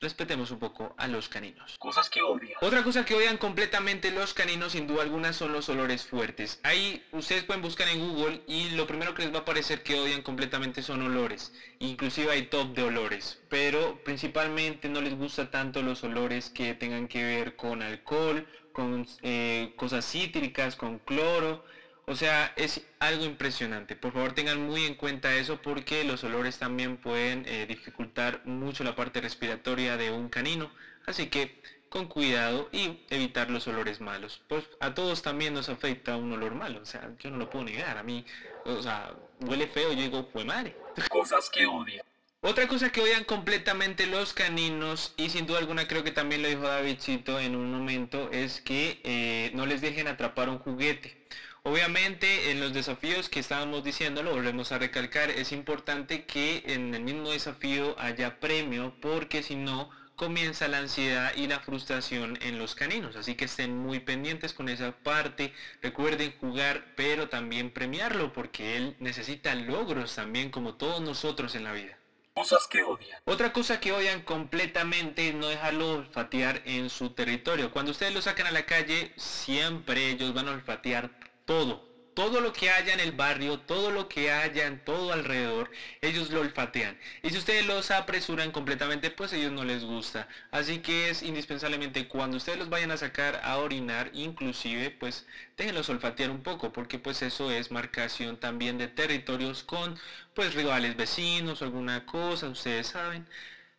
respetemos 0.02 0.50
un 0.50 0.58
poco 0.58 0.94
a 0.98 1.06
los 1.08 1.28
caninos. 1.28 1.76
Cosas 1.78 2.10
que 2.10 2.20
odian. 2.20 2.58
Otra 2.60 2.82
cosa 2.82 3.04
que 3.04 3.14
odian 3.14 3.38
completamente 3.38 4.10
los 4.10 4.34
caninos, 4.34 4.72
sin 4.72 4.86
duda 4.86 5.02
alguna, 5.02 5.32
son 5.32 5.52
los 5.52 5.68
olores 5.68 6.04
fuertes. 6.04 6.60
Ahí 6.64 7.02
ustedes 7.12 7.44
pueden 7.44 7.62
buscar 7.62 7.88
en 7.88 8.00
Google 8.00 8.42
y 8.46 8.70
lo 8.70 8.86
primero 8.86 9.14
que 9.14 9.22
les 9.22 9.32
va 9.32 9.38
a 9.38 9.42
aparecer 9.42 9.82
que 9.82 9.98
odian 9.98 10.22
completamente 10.22 10.82
son 10.82 11.02
olores. 11.02 11.52
Inclusive 11.78 12.30
hay 12.32 12.46
top 12.46 12.74
de 12.74 12.82
olores, 12.82 13.40
pero 13.48 14.02
principalmente 14.04 14.88
no 14.88 15.00
les 15.00 15.16
gusta 15.16 15.50
tanto 15.50 15.82
los 15.82 16.02
olores 16.04 16.50
que 16.50 16.74
tengan 16.74 17.08
que 17.08 17.22
ver 17.22 17.56
con 17.56 17.80
alcohol, 17.82 18.46
con 18.72 19.06
eh, 19.22 19.72
cosas 19.76 20.04
cítricas, 20.04 20.76
con 20.76 20.98
cloro. 20.98 21.64
O 22.12 22.14
sea, 22.14 22.52
es 22.56 22.82
algo 22.98 23.24
impresionante. 23.24 23.96
Por 23.96 24.12
favor 24.12 24.34
tengan 24.34 24.60
muy 24.60 24.84
en 24.84 24.96
cuenta 24.96 25.34
eso 25.34 25.62
porque 25.62 26.04
los 26.04 26.22
olores 26.24 26.58
también 26.58 26.98
pueden 26.98 27.46
eh, 27.48 27.64
dificultar 27.66 28.42
mucho 28.44 28.84
la 28.84 28.94
parte 28.94 29.22
respiratoria 29.22 29.96
de 29.96 30.10
un 30.10 30.28
canino. 30.28 30.70
Así 31.06 31.28
que 31.28 31.58
con 31.88 32.08
cuidado 32.08 32.68
y 32.70 33.00
evitar 33.08 33.50
los 33.50 33.66
olores 33.66 34.02
malos. 34.02 34.42
Pues 34.46 34.64
a 34.80 34.92
todos 34.92 35.22
también 35.22 35.54
nos 35.54 35.70
afecta 35.70 36.18
un 36.18 36.30
olor 36.32 36.54
malo. 36.54 36.82
O 36.82 36.84
sea, 36.84 37.10
yo 37.18 37.30
no 37.30 37.38
lo 37.38 37.48
puedo 37.48 37.64
negar. 37.64 37.96
A 37.96 38.02
mí, 38.02 38.26
o 38.66 38.82
sea, 38.82 39.14
huele 39.40 39.66
feo. 39.66 39.94
Yo 39.94 40.02
digo, 40.02 40.28
fue 40.30 40.44
madre. 40.44 40.76
Cosas 41.08 41.48
que 41.48 41.64
odian. 41.64 42.04
Otra 42.42 42.68
cosa 42.68 42.92
que 42.92 43.00
odian 43.00 43.24
completamente 43.24 44.04
los 44.06 44.34
caninos, 44.34 45.14
y 45.16 45.30
sin 45.30 45.46
duda 45.46 45.60
alguna 45.60 45.86
creo 45.86 46.02
que 46.02 46.10
también 46.10 46.42
lo 46.42 46.48
dijo 46.48 46.62
Davidcito 46.62 47.38
en 47.38 47.54
un 47.54 47.70
momento, 47.70 48.32
es 48.32 48.60
que 48.60 49.00
eh, 49.04 49.52
no 49.54 49.64
les 49.64 49.80
dejen 49.80 50.08
atrapar 50.08 50.48
un 50.48 50.58
juguete. 50.58 51.16
Obviamente 51.64 52.50
en 52.50 52.58
los 52.58 52.72
desafíos 52.72 53.28
que 53.28 53.38
estábamos 53.38 53.84
diciendo, 53.84 54.24
lo 54.24 54.32
volvemos 54.32 54.72
a 54.72 54.78
recalcar, 54.78 55.30
es 55.30 55.52
importante 55.52 56.24
que 56.24 56.64
en 56.66 56.92
el 56.92 57.02
mismo 57.02 57.30
desafío 57.30 57.94
haya 58.00 58.40
premio 58.40 58.94
porque 59.00 59.44
si 59.44 59.54
no 59.54 59.88
comienza 60.16 60.66
la 60.66 60.78
ansiedad 60.78 61.32
y 61.36 61.46
la 61.46 61.60
frustración 61.60 62.36
en 62.42 62.58
los 62.58 62.74
caninos. 62.74 63.14
Así 63.14 63.36
que 63.36 63.44
estén 63.44 63.78
muy 63.78 64.00
pendientes 64.00 64.52
con 64.54 64.68
esa 64.68 64.90
parte. 64.90 65.52
Recuerden 65.80 66.34
jugar 66.40 66.84
pero 66.96 67.28
también 67.28 67.70
premiarlo 67.70 68.32
porque 68.32 68.76
él 68.76 68.96
necesita 68.98 69.54
logros 69.54 70.16
también 70.16 70.50
como 70.50 70.74
todos 70.74 71.00
nosotros 71.00 71.54
en 71.54 71.64
la 71.64 71.72
vida. 71.72 71.96
Cosas 72.34 72.66
que 72.66 72.82
odian. 72.82 73.20
Otra 73.24 73.52
cosa 73.52 73.78
que 73.78 73.92
odian 73.92 74.22
completamente 74.22 75.28
es 75.28 75.34
no 75.34 75.46
dejarlo 75.48 75.94
olfatear 75.94 76.62
en 76.64 76.90
su 76.90 77.10
territorio. 77.10 77.70
Cuando 77.70 77.92
ustedes 77.92 78.14
lo 78.14 78.22
sacan 78.22 78.46
a 78.46 78.52
la 78.52 78.66
calle, 78.66 79.12
siempre 79.16 80.10
ellos 80.10 80.34
van 80.34 80.48
a 80.48 80.52
olfatear 80.52 81.10
todo, 81.44 81.92
todo 82.14 82.40
lo 82.40 82.52
que 82.52 82.70
haya 82.70 82.92
en 82.92 83.00
el 83.00 83.12
barrio, 83.12 83.60
todo 83.60 83.90
lo 83.90 84.08
que 84.08 84.30
haya 84.30 84.66
en 84.66 84.84
todo 84.84 85.12
alrededor, 85.12 85.70
ellos 86.00 86.30
lo 86.30 86.40
olfatean. 86.40 86.98
Y 87.22 87.30
si 87.30 87.38
ustedes 87.38 87.66
los 87.66 87.90
apresuran 87.90 88.52
completamente, 88.52 89.10
pues 89.10 89.32
a 89.32 89.36
ellos 89.36 89.52
no 89.52 89.64
les 89.64 89.84
gusta. 89.84 90.28
Así 90.50 90.80
que 90.80 91.08
es 91.10 91.22
indispensablemente 91.22 92.08
cuando 92.08 92.36
ustedes 92.36 92.58
los 92.58 92.68
vayan 92.68 92.90
a 92.90 92.96
sacar 92.96 93.40
a 93.42 93.58
orinar, 93.58 94.10
inclusive, 94.12 94.90
pues 94.90 95.26
déjenlos 95.56 95.88
olfatear 95.88 96.30
un 96.30 96.42
poco, 96.42 96.72
porque 96.72 96.98
pues 96.98 97.22
eso 97.22 97.50
es 97.50 97.70
marcación 97.70 98.36
también 98.38 98.78
de 98.78 98.88
territorios 98.88 99.62
con 99.62 99.98
pues 100.34 100.54
rivales 100.54 100.96
vecinos 100.96 101.62
o 101.62 101.64
alguna 101.64 102.04
cosa, 102.06 102.48
ustedes 102.48 102.88
saben. 102.88 103.26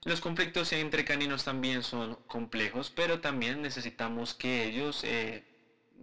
Los 0.06 0.22
conflictos 0.22 0.72
entre 0.74 1.06
caninos 1.06 1.44
también 1.46 1.84
son 1.84 2.16
complejos, 2.28 2.92
pero 2.92 3.22
también 3.22 3.62
necesitamos 3.62 4.34
que 4.34 4.66
ellos... 4.66 5.04
Eh, 5.04 5.44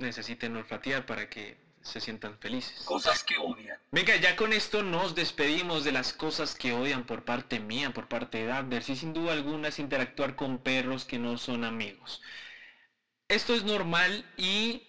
necesiten 0.01 0.57
olfatear 0.57 1.07
para 1.07 1.29
que 1.29 1.57
se 1.83 2.01
sientan 2.01 2.39
felices. 2.39 2.83
Cosas 2.85 3.25
que 3.25 3.37
odian. 3.39 3.79
Venga, 3.91 4.17
ya 4.17 4.37
con 4.37 4.53
esto 4.53 4.83
nos 4.83 5.15
despedimos 5.15 5.85
de 5.85 5.93
las 5.93 6.13
cosas 6.13 6.55
que 6.55 6.73
odian 6.73 7.05
por 7.05 7.25
parte 7.25 7.59
mía, 7.59 7.93
por 7.93 8.09
parte 8.09 8.39
de 8.39 8.47
Dabders 8.47 8.89
y 8.91 8.97
sin 8.97 9.13
duda 9.13 9.33
alguna 9.33 9.69
es 9.69 9.79
interactuar 9.79 10.37
con 10.37 10.59
perros 10.59 11.05
que 11.05 11.19
no 11.19 11.39
son 11.39 11.65
amigos. 11.65 12.21
Esto 13.29 13.55
es 13.55 13.65
normal 13.65 14.25
y 14.37 14.83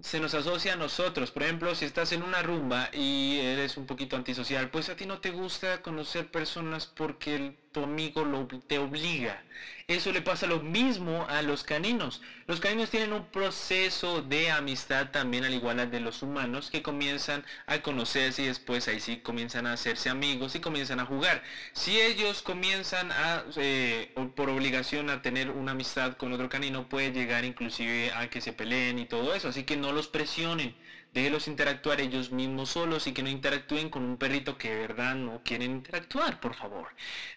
se 0.00 0.20
nos 0.20 0.34
asocia 0.34 0.74
a 0.74 0.76
nosotros. 0.76 1.30
Por 1.30 1.42
ejemplo, 1.42 1.74
si 1.74 1.84
estás 1.84 2.12
en 2.12 2.22
una 2.22 2.42
rumba 2.42 2.90
y 2.92 3.38
eres 3.40 3.76
un 3.76 3.86
poquito 3.86 4.16
antisocial, 4.16 4.70
pues 4.70 4.88
a 4.88 4.96
ti 4.96 5.06
no 5.06 5.20
te 5.20 5.30
gusta 5.30 5.82
conocer 5.82 6.30
personas 6.30 6.86
porque 6.86 7.61
tu 7.72 7.82
amigo 7.82 8.24
lo, 8.24 8.46
te 8.46 8.78
obliga. 8.78 9.42
Eso 9.88 10.12
le 10.12 10.22
pasa 10.22 10.46
lo 10.46 10.60
mismo 10.60 11.26
a 11.28 11.42
los 11.42 11.64
caninos. 11.64 12.22
Los 12.46 12.60
caninos 12.60 12.90
tienen 12.90 13.12
un 13.12 13.26
proceso 13.26 14.22
de 14.22 14.50
amistad 14.50 15.10
también 15.10 15.44
al 15.44 15.54
igual 15.54 15.80
al 15.80 15.90
de 15.90 16.00
los 16.00 16.22
humanos 16.22 16.70
que 16.70 16.82
comienzan 16.82 17.44
a 17.66 17.80
conocerse 17.80 18.42
y 18.42 18.46
después 18.46 18.88
ahí 18.88 19.00
sí 19.00 19.18
comienzan 19.18 19.66
a 19.66 19.72
hacerse 19.72 20.08
amigos 20.08 20.54
y 20.54 20.60
comienzan 20.60 21.00
a 21.00 21.06
jugar. 21.06 21.42
Si 21.72 22.00
ellos 22.00 22.42
comienzan 22.42 23.10
a, 23.12 23.44
eh, 23.56 24.14
por 24.36 24.50
obligación 24.50 25.10
a 25.10 25.20
tener 25.20 25.50
una 25.50 25.72
amistad 25.72 26.16
con 26.16 26.32
otro 26.32 26.48
canino, 26.48 26.88
puede 26.88 27.12
llegar 27.12 27.44
inclusive 27.44 28.12
a 28.12 28.28
que 28.30 28.40
se 28.40 28.52
peleen 28.52 28.98
y 28.98 29.06
todo 29.06 29.34
eso. 29.34 29.48
Así 29.48 29.64
que 29.64 29.76
no 29.76 29.92
los 29.92 30.08
presionen 30.08 30.74
déjelos 31.12 31.48
interactuar 31.48 32.00
ellos 32.00 32.30
mismos 32.30 32.70
solos 32.70 33.06
y 33.06 33.12
que 33.12 33.22
no 33.22 33.28
interactúen 33.28 33.90
con 33.90 34.02
un 34.02 34.16
perrito 34.16 34.56
que 34.56 34.70
de 34.70 34.80
verdad 34.80 35.14
no 35.14 35.42
quieren 35.44 35.72
interactuar, 35.72 36.40
por 36.40 36.54
favor. 36.54 36.88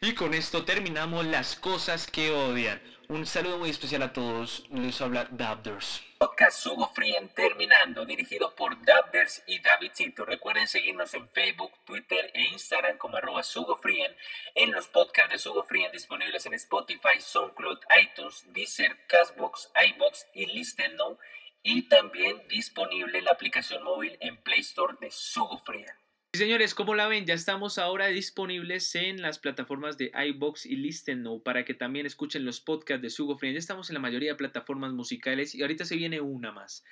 Y 0.01 0.13
con 0.13 0.33
esto 0.33 0.65
terminamos 0.65 1.25
las 1.25 1.55
cosas 1.55 2.07
que 2.07 2.31
odian. 2.31 2.81
Un 3.07 3.27
saludo 3.27 3.59
muy 3.59 3.69
especial 3.69 4.01
a 4.01 4.13
todos. 4.13 4.65
Les 4.71 4.99
habla 4.99 5.27
Dabders. 5.29 6.01
Podcast 6.17 6.57
Sugo 6.59 6.87
Frien 6.95 7.29
terminando, 7.29 8.03
dirigido 8.03 8.55
por 8.55 8.83
Dabders 8.83 9.43
y 9.45 9.59
Davidcito. 9.59 10.25
Recuerden 10.25 10.67
seguirnos 10.67 11.13
en 11.13 11.29
Facebook, 11.29 11.71
Twitter 11.85 12.31
e 12.33 12.45
Instagram 12.45 12.97
como 12.97 13.17
arroba 13.17 13.43
Sugo 13.43 13.75
Frien. 13.75 14.15
En 14.55 14.71
los 14.71 14.87
podcasts 14.87 15.33
de 15.33 15.37
Sugo 15.37 15.63
Frien 15.65 15.91
disponibles 15.91 16.47
en 16.47 16.55
Spotify, 16.55 17.19
SoundCloud, 17.19 17.77
iTunes, 18.01 18.45
Deezer, 18.53 18.97
Castbox, 19.05 19.69
iBox 19.89 20.25
y 20.33 20.47
Listen 20.47 20.95
Now 20.95 21.19
y 21.65 21.81
también 21.89 22.43
disponible 22.47 23.23
la 23.23 23.31
aplicación 23.31 23.83
móvil 23.83 24.15
en 24.21 24.37
Play 24.37 24.59
Store 24.59 24.95
de 25.01 25.09
Sugofría. 25.09 25.97
Sí, 26.33 26.39
señores, 26.39 26.75
como 26.75 26.93
la 26.93 27.07
ven, 27.07 27.25
ya 27.25 27.33
estamos 27.33 27.79
ahora 27.79 28.07
disponibles 28.07 28.93
en 28.93 29.19
las 29.21 29.39
plataformas 29.39 29.97
de 29.97 30.11
iBox 30.27 30.67
y 30.67 30.75
Listen 30.75 31.23
Now 31.23 31.41
para 31.41 31.65
que 31.65 31.73
también 31.73 32.05
escuchen 32.05 32.45
los 32.45 32.61
podcasts 32.61 33.01
de 33.01 33.09
Sugofría. 33.09 33.53
Ya 33.53 33.57
estamos 33.57 33.89
en 33.89 33.95
la 33.95 33.99
mayoría 33.99 34.33
de 34.33 34.37
plataformas 34.37 34.93
musicales 34.93 35.55
y 35.55 35.63
ahorita 35.63 35.85
se 35.85 35.95
viene 35.95 36.21
una 36.21 36.51
más 36.51 36.83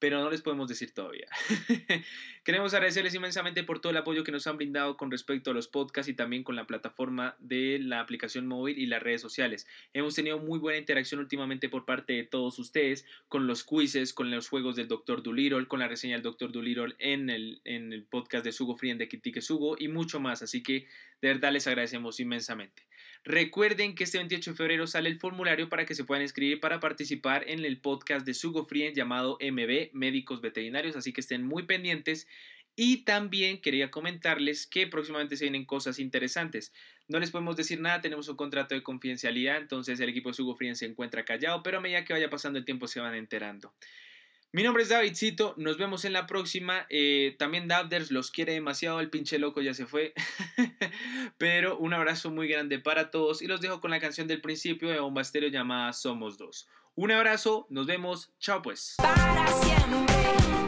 pero 0.00 0.20
no 0.20 0.30
les 0.30 0.42
podemos 0.42 0.68
decir 0.68 0.92
todavía. 0.92 1.28
Queremos 2.44 2.72
agradecerles 2.74 3.14
inmensamente 3.14 3.62
por 3.62 3.80
todo 3.80 3.90
el 3.90 3.98
apoyo 3.98 4.24
que 4.24 4.32
nos 4.32 4.46
han 4.46 4.56
brindado 4.56 4.96
con 4.96 5.10
respecto 5.10 5.50
a 5.50 5.54
los 5.54 5.68
podcasts 5.68 6.08
y 6.08 6.14
también 6.14 6.42
con 6.42 6.56
la 6.56 6.66
plataforma 6.66 7.36
de 7.38 7.78
la 7.78 8.00
aplicación 8.00 8.46
móvil 8.46 8.78
y 8.78 8.86
las 8.86 9.02
redes 9.02 9.20
sociales. 9.20 9.66
Hemos 9.92 10.14
tenido 10.14 10.38
muy 10.38 10.58
buena 10.58 10.78
interacción 10.78 11.20
últimamente 11.20 11.68
por 11.68 11.84
parte 11.84 12.14
de 12.14 12.24
todos 12.24 12.58
ustedes 12.58 13.04
con 13.28 13.46
los 13.46 13.62
quizzes, 13.62 14.14
con 14.14 14.30
los 14.30 14.48
juegos 14.48 14.74
del 14.74 14.88
Dr. 14.88 15.22
Dolittle, 15.22 15.68
con 15.68 15.80
la 15.80 15.88
reseña 15.88 16.14
del 16.14 16.22
Dr. 16.22 16.50
Dolittle 16.50 16.96
en 16.98 17.28
el, 17.28 17.60
en 17.64 17.92
el 17.92 18.04
podcast 18.04 18.44
de 18.44 18.52
Sugo 18.52 18.76
Frien 18.76 18.96
de 18.96 19.08
Kitique 19.08 19.42
Sugo 19.42 19.76
y 19.78 19.88
mucho 19.88 20.18
más. 20.18 20.42
Así 20.42 20.62
que 20.62 20.86
de 21.20 21.28
verdad 21.28 21.52
les 21.52 21.66
agradecemos 21.66 22.18
inmensamente. 22.20 22.89
Recuerden 23.24 23.94
que 23.94 24.04
este 24.04 24.18
28 24.18 24.52
de 24.52 24.56
febrero 24.56 24.86
sale 24.86 25.10
el 25.10 25.18
formulario 25.18 25.68
para 25.68 25.84
que 25.84 25.94
se 25.94 26.04
puedan 26.04 26.22
inscribir 26.22 26.58
para 26.58 26.80
participar 26.80 27.44
en 27.48 27.64
el 27.64 27.78
podcast 27.78 28.24
de 28.24 28.32
Sugo 28.32 28.64
Frien 28.64 28.94
llamado 28.94 29.36
MB 29.40 29.90
Médicos 29.92 30.40
Veterinarios, 30.40 30.96
así 30.96 31.12
que 31.12 31.20
estén 31.20 31.44
muy 31.44 31.64
pendientes. 31.64 32.26
Y 32.76 33.04
también 33.04 33.60
quería 33.60 33.90
comentarles 33.90 34.66
que 34.66 34.86
próximamente 34.86 35.36
se 35.36 35.44
vienen 35.44 35.66
cosas 35.66 35.98
interesantes. 35.98 36.72
No 37.08 37.18
les 37.18 37.30
podemos 37.30 37.56
decir 37.56 37.78
nada, 37.78 38.00
tenemos 38.00 38.28
un 38.28 38.36
contrato 38.36 38.74
de 38.74 38.82
confidencialidad, 38.82 39.58
entonces 39.58 40.00
el 40.00 40.08
equipo 40.08 40.30
de 40.30 40.34
Sugo 40.36 40.56
Frien 40.56 40.76
se 40.76 40.86
encuentra 40.86 41.24
callado, 41.24 41.62
pero 41.62 41.78
a 41.78 41.80
medida 41.82 42.04
que 42.04 42.14
vaya 42.14 42.30
pasando 42.30 42.58
el 42.58 42.64
tiempo 42.64 42.86
se 42.86 43.00
van 43.00 43.14
enterando. 43.14 43.74
Mi 44.52 44.64
nombre 44.64 44.82
es 44.82 44.88
Davidcito, 44.88 45.54
nos 45.56 45.78
vemos 45.78 46.04
en 46.04 46.12
la 46.12 46.26
próxima. 46.26 46.84
Eh, 46.90 47.36
también 47.38 47.68
Dabders 47.68 48.10
los 48.10 48.32
quiere 48.32 48.52
demasiado, 48.52 48.98
el 48.98 49.08
pinche 49.08 49.38
loco 49.38 49.60
ya 49.60 49.74
se 49.74 49.86
fue. 49.86 50.12
Pero 51.38 51.78
un 51.78 51.94
abrazo 51.94 52.32
muy 52.32 52.48
grande 52.48 52.80
para 52.80 53.12
todos 53.12 53.42
y 53.42 53.46
los 53.46 53.60
dejo 53.60 53.80
con 53.80 53.92
la 53.92 54.00
canción 54.00 54.26
del 54.26 54.40
principio 54.40 54.88
de 54.88 54.98
Bomba 54.98 55.22
Estéreo 55.22 55.50
llamada 55.50 55.92
Somos 55.92 56.36
Dos. 56.36 56.68
Un 56.96 57.12
abrazo, 57.12 57.68
nos 57.70 57.86
vemos, 57.86 58.32
chao 58.40 58.60
pues. 58.60 58.96
Para 58.98 59.46
siempre. 59.46 60.59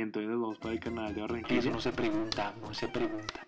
Y 0.00 0.02
entonces 0.02 0.30
vamos 0.30 0.56
para 0.56 0.72
el 0.72 0.80
canal 0.80 1.14
de 1.14 1.20
Barranquilla. 1.20 1.60
Eso 1.60 1.70
no 1.72 1.78
se 1.78 1.92
pregunta, 1.92 2.54
no 2.62 2.72
se 2.72 2.88
pregunta. 2.88 3.46